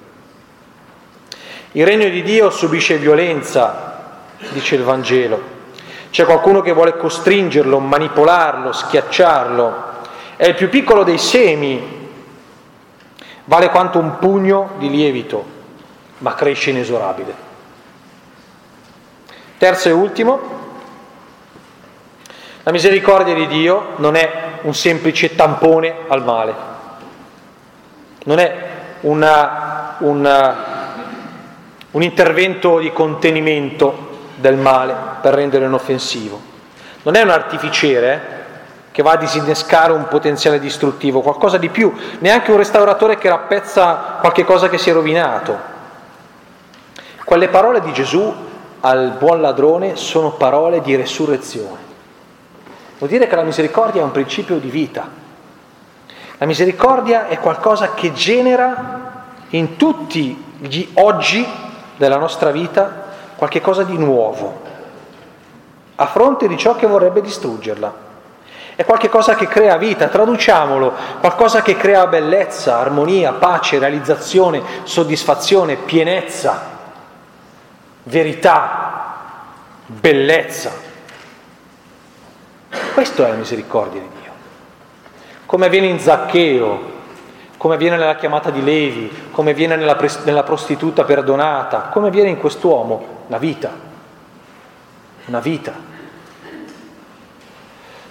Il 1.72 1.86
regno 1.86 2.08
di 2.10 2.22
Dio 2.22 2.50
subisce 2.50 2.98
violenza, 2.98 3.89
dice 4.48 4.74
il 4.74 4.82
Vangelo. 4.82 5.58
C'è 6.10 6.24
qualcuno 6.24 6.60
che 6.60 6.72
vuole 6.72 6.96
costringerlo, 6.96 7.78
manipolarlo, 7.78 8.72
schiacciarlo. 8.72 9.88
È 10.36 10.46
il 10.46 10.54
più 10.54 10.68
piccolo 10.68 11.04
dei 11.04 11.18
semi, 11.18 12.08
vale 13.44 13.68
quanto 13.68 13.98
un 13.98 14.18
pugno 14.18 14.70
di 14.78 14.90
lievito, 14.90 15.44
ma 16.18 16.34
cresce 16.34 16.70
inesorabile. 16.70 17.48
Terzo 19.58 19.88
e 19.88 19.92
ultimo, 19.92 20.40
la 22.62 22.72
misericordia 22.72 23.34
di 23.34 23.46
Dio 23.46 23.92
non 23.96 24.16
è 24.16 24.58
un 24.62 24.74
semplice 24.74 25.34
tampone 25.36 25.94
al 26.08 26.24
male, 26.24 26.54
non 28.24 28.38
è 28.38 28.68
una, 29.02 29.96
una, 29.98 30.94
un 31.90 32.02
intervento 32.02 32.78
di 32.78 32.92
contenimento 32.92 34.09
del 34.40 34.56
male 34.56 34.94
per 35.20 35.34
rendere 35.34 35.66
inoffensivo. 35.66 36.40
Non 37.02 37.14
è 37.14 37.22
un 37.22 37.30
artificiere 37.30 38.38
che 38.90 39.02
va 39.02 39.12
a 39.12 39.16
disinnescare 39.16 39.92
un 39.92 40.08
potenziale 40.08 40.58
distruttivo, 40.58 41.20
qualcosa 41.20 41.58
di 41.58 41.68
più, 41.68 41.94
neanche 42.18 42.50
un 42.50 42.56
restauratore 42.56 43.18
che 43.18 43.28
rappezza 43.28 44.16
qualche 44.20 44.44
cosa 44.44 44.68
che 44.68 44.78
si 44.78 44.90
è 44.90 44.92
rovinato. 44.92 45.68
Quelle 47.24 47.48
parole 47.48 47.80
di 47.80 47.92
Gesù 47.92 48.34
al 48.80 49.14
buon 49.18 49.40
ladrone 49.40 49.96
sono 49.96 50.32
parole 50.32 50.80
di 50.80 50.96
resurrezione. 50.96 51.88
Vuol 52.98 53.10
dire 53.10 53.26
che 53.26 53.36
la 53.36 53.42
misericordia 53.42 54.00
è 54.00 54.04
un 54.04 54.10
principio 54.10 54.58
di 54.58 54.68
vita. 54.68 55.08
La 56.38 56.46
misericordia 56.46 57.28
è 57.28 57.38
qualcosa 57.38 57.92
che 57.94 58.12
genera 58.12 59.24
in 59.50 59.76
tutti 59.76 60.42
gli 60.58 60.88
oggi 60.94 61.46
della 61.96 62.16
nostra 62.16 62.50
vita 62.50 62.99
qualche 63.40 63.62
cosa 63.62 63.84
di 63.84 63.96
nuovo, 63.96 64.60
a 65.94 66.06
fronte 66.08 66.46
di 66.46 66.58
ciò 66.58 66.76
che 66.76 66.86
vorrebbe 66.86 67.22
distruggerla. 67.22 68.08
È 68.74 68.84
qualcosa 68.84 69.34
che 69.34 69.46
crea 69.46 69.78
vita, 69.78 70.08
traduciamolo, 70.08 70.92
qualcosa 71.20 71.62
che 71.62 71.74
crea 71.74 72.06
bellezza, 72.06 72.78
armonia, 72.80 73.32
pace, 73.32 73.78
realizzazione, 73.78 74.62
soddisfazione, 74.82 75.76
pienezza, 75.76 76.60
verità, 78.02 79.44
bellezza. 79.86 80.72
Questo 82.92 83.24
è 83.24 83.28
la 83.30 83.36
misericordia 83.36 84.02
di 84.02 84.08
Dio. 84.20 84.32
Come 85.46 85.64
avviene 85.64 85.86
in 85.86 85.98
Zaccheo, 85.98 86.92
come 87.56 87.76
avviene 87.76 87.96
nella 87.96 88.16
chiamata 88.16 88.50
di 88.50 88.62
Levi, 88.62 89.28
come 89.30 89.52
avviene 89.52 89.76
nella, 89.76 89.96
nella 90.24 90.42
prostituta 90.42 91.04
perdonata, 91.04 91.88
come 91.90 92.08
avviene 92.08 92.28
in 92.28 92.38
quest'uomo, 92.38 93.19
la 93.30 93.38
vita. 93.38 93.88
Una 95.26 95.40
vita 95.40 95.88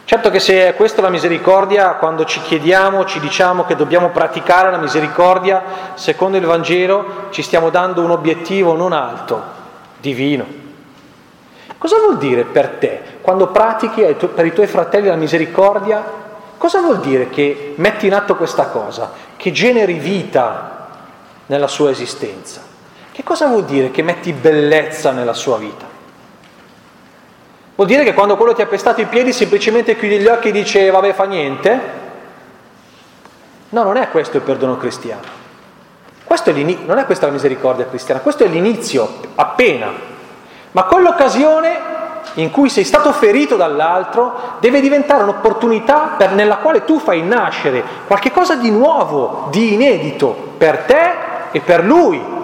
Certo 0.09 0.31
che 0.31 0.39
se 0.39 0.69
è 0.69 0.75
questa 0.75 1.03
la 1.03 1.09
misericordia, 1.09 1.93
quando 1.93 2.25
ci 2.25 2.41
chiediamo, 2.41 3.05
ci 3.05 3.19
diciamo 3.19 3.63
che 3.65 3.75
dobbiamo 3.75 4.09
praticare 4.09 4.71
la 4.71 4.79
misericordia, 4.79 5.61
secondo 5.93 6.35
il 6.35 6.47
Vangelo 6.47 7.27
ci 7.29 7.43
stiamo 7.43 7.69
dando 7.69 8.01
un 8.01 8.09
obiettivo 8.09 8.75
non 8.75 8.91
alto, 8.91 9.39
divino. 9.99 10.47
Cosa 11.77 11.97
vuol 11.99 12.17
dire 12.17 12.43
per 12.45 12.69
te 12.79 13.01
quando 13.21 13.49
pratichi 13.49 14.01
per 14.33 14.47
i 14.47 14.51
tuoi 14.51 14.65
fratelli 14.65 15.09
la 15.09 15.15
misericordia? 15.15 16.03
Cosa 16.57 16.81
vuol 16.81 17.01
dire 17.01 17.29
che 17.29 17.75
metti 17.77 18.07
in 18.07 18.15
atto 18.15 18.35
questa 18.35 18.65
cosa, 18.69 19.11
che 19.37 19.51
generi 19.51 19.93
vita 19.93 20.87
nella 21.45 21.67
sua 21.67 21.91
esistenza? 21.91 22.68
Che 23.19 23.25
cosa 23.25 23.47
vuol 23.47 23.65
dire 23.65 23.91
che 23.91 24.01
metti 24.01 24.31
bellezza 24.31 25.11
nella 25.11 25.33
sua 25.33 25.57
vita? 25.57 25.85
Vuol 27.75 27.85
dire 27.85 28.05
che 28.05 28.13
quando 28.13 28.37
quello 28.37 28.53
ti 28.53 28.61
ha 28.61 28.65
pestato 28.65 29.01
i 29.01 29.07
piedi 29.07 29.33
semplicemente 29.33 29.97
chiudi 29.97 30.19
gli 30.19 30.27
occhi 30.27 30.47
e 30.47 30.51
dice 30.53 30.89
vabbè 30.89 31.11
fa 31.11 31.25
niente? 31.25 31.79
No, 33.67 33.83
non 33.83 33.97
è 33.97 34.07
questo 34.07 34.37
il 34.37 34.43
perdono 34.43 34.77
cristiano. 34.77 35.23
Questo 36.23 36.51
è 36.51 36.53
non 36.85 36.97
è 36.97 37.05
questa 37.05 37.25
la 37.25 37.33
misericordia 37.33 37.87
cristiana, 37.87 38.21
questo 38.21 38.45
è 38.45 38.47
l'inizio, 38.47 39.15
appena. 39.35 39.91
Ma 40.71 40.83
quell'occasione 40.83 41.77
in 42.35 42.49
cui 42.51 42.69
sei 42.69 42.85
stato 42.85 43.11
ferito 43.11 43.57
dall'altro 43.57 44.59
deve 44.61 44.79
diventare 44.79 45.23
un'opportunità 45.23 46.15
per, 46.17 46.31
nella 46.31 46.59
quale 46.59 46.85
tu 46.85 46.99
fai 46.99 47.21
nascere 47.21 47.83
qualcosa 48.07 48.55
di 48.55 48.71
nuovo, 48.71 49.49
di 49.51 49.73
inedito, 49.73 50.53
per 50.57 50.85
te 50.87 51.11
e 51.51 51.59
per 51.59 51.83
lui. 51.83 52.37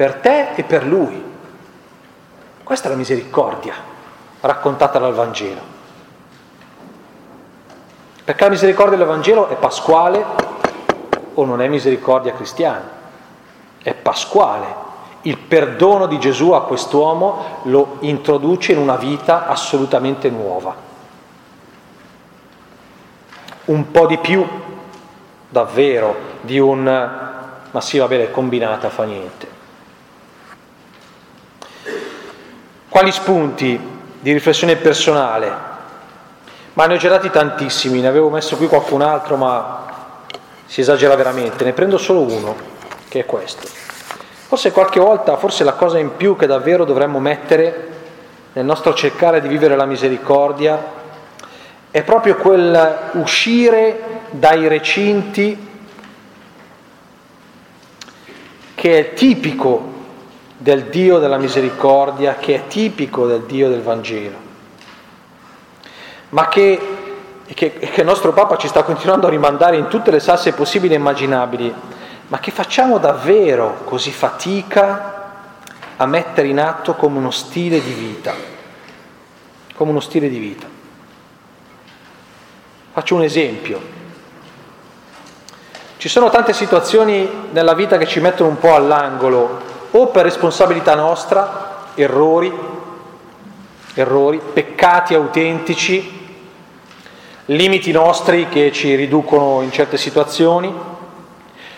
Per 0.00 0.14
te 0.14 0.54
e 0.54 0.62
per 0.62 0.86
lui. 0.86 1.22
Questa 2.62 2.86
è 2.86 2.90
la 2.90 2.96
misericordia 2.96 3.74
raccontata 4.40 4.98
dal 4.98 5.12
Vangelo. 5.12 5.60
Perché 8.24 8.44
la 8.44 8.48
misericordia 8.48 8.96
del 8.96 9.06
Vangelo 9.06 9.48
è 9.48 9.56
pasquale 9.56 10.24
o 11.34 11.44
non 11.44 11.60
è 11.60 11.68
misericordia 11.68 12.32
cristiana, 12.32 12.88
è 13.82 13.92
pasquale. 13.92 14.74
Il 15.20 15.36
perdono 15.36 16.06
di 16.06 16.18
Gesù 16.18 16.52
a 16.52 16.64
quest'uomo 16.64 17.60
lo 17.64 17.96
introduce 17.98 18.72
in 18.72 18.78
una 18.78 18.96
vita 18.96 19.48
assolutamente 19.48 20.30
nuova. 20.30 20.74
Un 23.66 23.90
po' 23.90 24.06
di 24.06 24.16
più, 24.16 24.48
davvero, 25.46 26.16
di 26.40 26.58
un 26.58 26.84
ma 27.70 27.80
sì, 27.82 27.98
va 27.98 28.08
bene, 28.08 28.30
combinata 28.30 28.88
fa 28.88 29.04
niente. 29.04 29.58
Quali 32.90 33.12
spunti 33.12 33.80
di 34.20 34.32
riflessione 34.32 34.74
personale, 34.74 35.48
ma 36.72 36.86
ne 36.86 36.94
ho 36.94 36.96
già 36.96 37.08
dati 37.08 37.30
tantissimi, 37.30 38.00
ne 38.00 38.08
avevo 38.08 38.30
messo 38.30 38.56
qui 38.56 38.66
qualcun 38.66 39.00
altro, 39.00 39.36
ma 39.36 39.86
si 40.66 40.80
esagera 40.80 41.14
veramente, 41.14 41.62
ne 41.62 41.72
prendo 41.72 41.98
solo 41.98 42.22
uno, 42.22 42.56
che 43.08 43.20
è 43.20 43.26
questo. 43.26 43.68
Forse 44.48 44.72
qualche 44.72 44.98
volta, 44.98 45.36
forse 45.36 45.62
la 45.62 45.74
cosa 45.74 45.98
in 45.98 46.16
più 46.16 46.34
che 46.34 46.48
davvero 46.48 46.84
dovremmo 46.84 47.20
mettere 47.20 47.88
nel 48.54 48.64
nostro 48.64 48.92
cercare 48.92 49.40
di 49.40 49.46
vivere 49.46 49.76
la 49.76 49.86
misericordia 49.86 50.84
è 51.92 52.02
proprio 52.02 52.34
quel 52.34 53.10
uscire 53.12 54.22
dai 54.30 54.66
recinti 54.66 55.68
che 58.74 58.98
è 58.98 59.14
tipico 59.14 59.98
del 60.62 60.84
Dio 60.90 61.18
della 61.18 61.38
misericordia 61.38 62.34
che 62.34 62.54
è 62.54 62.66
tipico 62.66 63.26
del 63.26 63.44
Dio 63.44 63.70
del 63.70 63.80
Vangelo, 63.80 64.36
ma 66.30 66.48
che, 66.48 66.78
che, 67.46 67.72
che 67.78 68.00
il 68.00 68.06
nostro 68.06 68.34
Papa 68.34 68.58
ci 68.58 68.68
sta 68.68 68.82
continuando 68.82 69.26
a 69.26 69.30
rimandare 69.30 69.78
in 69.78 69.88
tutte 69.88 70.10
le 70.10 70.20
salse 70.20 70.52
possibili 70.52 70.92
e 70.92 70.98
immaginabili, 70.98 71.74
ma 72.28 72.38
che 72.40 72.50
facciamo 72.50 72.98
davvero 72.98 73.78
così 73.84 74.12
fatica 74.12 75.32
a 75.96 76.04
mettere 76.04 76.48
in 76.48 76.60
atto 76.60 76.92
come 76.94 77.16
uno 77.16 77.30
stile 77.30 77.82
di 77.82 77.92
vita, 77.92 78.34
come 79.74 79.90
uno 79.92 80.00
stile 80.00 80.28
di 80.28 80.38
vita. 80.38 80.66
Faccio 82.92 83.14
un 83.14 83.22
esempio. 83.22 83.80
Ci 85.96 86.08
sono 86.10 86.28
tante 86.28 86.52
situazioni 86.52 87.48
nella 87.50 87.72
vita 87.72 87.96
che 87.96 88.06
ci 88.06 88.20
mettono 88.20 88.50
un 88.50 88.58
po' 88.58 88.74
all'angolo 88.74 89.68
o 89.92 90.06
per 90.08 90.24
responsabilità 90.24 90.94
nostra, 90.94 91.88
errori, 91.94 92.52
errori, 93.94 94.40
peccati 94.52 95.14
autentici, 95.14 96.18
limiti 97.46 97.90
nostri 97.90 98.48
che 98.48 98.70
ci 98.72 98.94
riducono 98.94 99.62
in 99.62 99.72
certe 99.72 99.96
situazioni, 99.96 100.72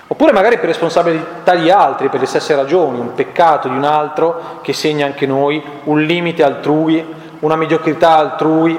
oppure 0.06 0.32
magari 0.32 0.56
per 0.58 0.66
responsabilità 0.66 1.54
di 1.54 1.70
altri, 1.70 2.10
per 2.10 2.20
le 2.20 2.26
stesse 2.26 2.54
ragioni, 2.54 2.98
un 2.98 3.14
peccato 3.14 3.68
di 3.68 3.76
un 3.76 3.84
altro 3.84 4.58
che 4.60 4.74
segna 4.74 5.06
anche 5.06 5.26
noi, 5.26 5.62
un 5.84 6.02
limite 6.02 6.42
altrui, 6.42 7.04
una 7.40 7.56
mediocrità 7.56 8.18
altrui, 8.18 8.78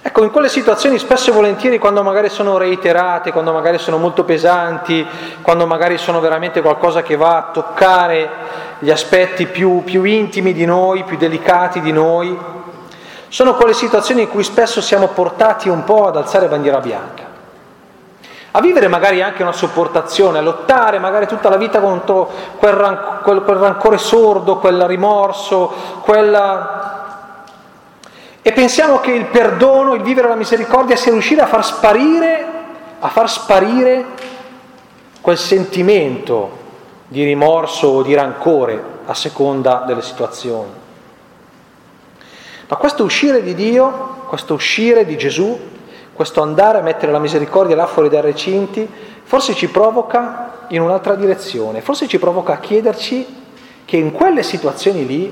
Ecco, 0.00 0.22
in 0.22 0.30
quelle 0.30 0.48
situazioni 0.48 0.96
spesso 0.96 1.30
e 1.30 1.32
volentieri 1.32 1.78
quando 1.78 2.04
magari 2.04 2.28
sono 2.28 2.56
reiterate, 2.56 3.32
quando 3.32 3.52
magari 3.52 3.78
sono 3.78 3.98
molto 3.98 4.22
pesanti, 4.22 5.04
quando 5.42 5.66
magari 5.66 5.98
sono 5.98 6.20
veramente 6.20 6.62
qualcosa 6.62 7.02
che 7.02 7.16
va 7.16 7.36
a 7.36 7.50
toccare 7.52 8.30
gli 8.78 8.90
aspetti 8.90 9.46
più, 9.46 9.82
più 9.82 10.04
intimi 10.04 10.52
di 10.52 10.64
noi, 10.64 11.02
più 11.02 11.16
delicati 11.16 11.80
di 11.80 11.90
noi, 11.90 12.38
sono 13.26 13.54
quelle 13.56 13.74
situazioni 13.74 14.22
in 14.22 14.28
cui 14.28 14.44
spesso 14.44 14.80
siamo 14.80 15.08
portati 15.08 15.68
un 15.68 15.82
po' 15.82 16.06
ad 16.06 16.16
alzare 16.16 16.46
bandiera 16.46 16.78
bianca, 16.78 17.24
a 18.52 18.60
vivere 18.60 18.86
magari 18.86 19.20
anche 19.20 19.42
una 19.42 19.52
sopportazione, 19.52 20.38
a 20.38 20.42
lottare 20.42 21.00
magari 21.00 21.26
tutta 21.26 21.48
la 21.48 21.56
vita 21.56 21.80
contro 21.80 22.30
quel, 22.56 22.72
ran- 22.72 23.18
quel, 23.22 23.42
quel 23.42 23.56
rancore 23.56 23.98
sordo, 23.98 24.58
quel 24.58 24.84
rimorso, 24.84 25.72
quella 26.02 26.97
e 28.48 28.52
pensiamo 28.54 29.00
che 29.00 29.10
il 29.10 29.26
perdono, 29.26 29.92
il 29.92 30.00
vivere 30.00 30.26
la 30.26 30.34
misericordia 30.34 30.96
sia 30.96 31.12
riuscire 31.12 31.42
a 31.42 31.46
far 31.46 31.62
sparire, 31.62 32.46
a 32.98 33.08
far 33.08 33.28
sparire 33.28 34.06
quel 35.20 35.36
sentimento 35.36 36.56
di 37.08 37.24
rimorso 37.24 37.88
o 37.88 38.02
di 38.02 38.14
rancore 38.14 38.82
a 39.04 39.12
seconda 39.12 39.84
delle 39.86 40.00
situazioni. 40.00 40.70
Ma 42.68 42.76
questo 42.76 43.04
uscire 43.04 43.42
di 43.42 43.54
Dio, 43.54 44.24
questo 44.28 44.54
uscire 44.54 45.04
di 45.04 45.18
Gesù, 45.18 45.58
questo 46.14 46.40
andare 46.40 46.78
a 46.78 46.82
mettere 46.82 47.12
la 47.12 47.18
misericordia 47.18 47.76
là 47.76 47.86
fuori 47.86 48.08
dai 48.08 48.22
recinti, 48.22 48.90
forse 49.24 49.52
ci 49.52 49.68
provoca 49.68 50.64
in 50.68 50.80
un'altra 50.80 51.16
direzione, 51.16 51.82
forse 51.82 52.08
ci 52.08 52.18
provoca 52.18 52.54
a 52.54 52.60
chiederci 52.60 53.26
che 53.84 53.98
in 53.98 54.10
quelle 54.10 54.42
situazioni 54.42 55.04
lì, 55.04 55.30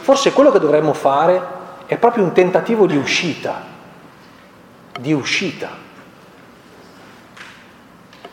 forse 0.00 0.32
quello 0.32 0.50
che 0.50 0.58
dovremmo 0.58 0.94
fare 0.94 1.55
è 1.86 1.96
proprio 1.96 2.24
un 2.24 2.32
tentativo 2.32 2.86
di 2.86 2.96
uscita, 2.96 3.62
di 4.98 5.12
uscita. 5.12 5.84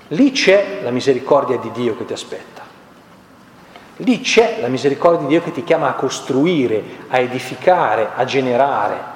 Lì 0.10 0.32
c'è 0.32 0.80
la 0.84 0.92
misericordia 0.92 1.58
di 1.58 1.72
Dio 1.72 1.96
che 1.96 2.06
ti 2.06 2.14
aspetta. 2.14 2.62
Lì 3.98 4.22
c'è 4.22 4.60
la 4.60 4.68
misericordia 4.68 5.22
di 5.22 5.28
Dio 5.28 5.44
che 5.44 5.52
ti 5.52 5.64
chiama 5.64 5.90
a 5.90 5.94
costruire, 5.94 6.84
a 7.10 7.20
edificare, 7.20 8.10
a 8.16 8.26
generare. 8.26 9.12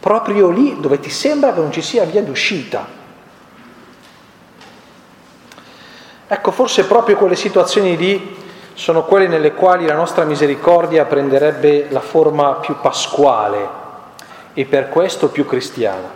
Proprio 0.00 0.50
lì 0.50 0.78
dove 0.80 0.98
ti 0.98 1.10
sembra 1.10 1.52
che 1.52 1.60
non 1.60 1.72
ci 1.72 1.82
sia 1.82 2.04
via 2.04 2.22
d'uscita. 2.22 2.94
Ecco, 6.28 6.50
forse 6.50 6.84
proprio 6.86 7.16
quelle 7.16 7.36
situazioni 7.36 7.96
lì 7.96 8.36
sono 8.76 9.04
quelle 9.04 9.26
nelle 9.26 9.54
quali 9.54 9.86
la 9.86 9.94
nostra 9.94 10.24
misericordia 10.24 11.06
prenderebbe 11.06 11.86
la 11.88 12.00
forma 12.00 12.56
più 12.56 12.78
pasquale 12.78 13.66
e 14.52 14.66
per 14.66 14.90
questo 14.90 15.30
più 15.30 15.46
cristiana. 15.46 16.15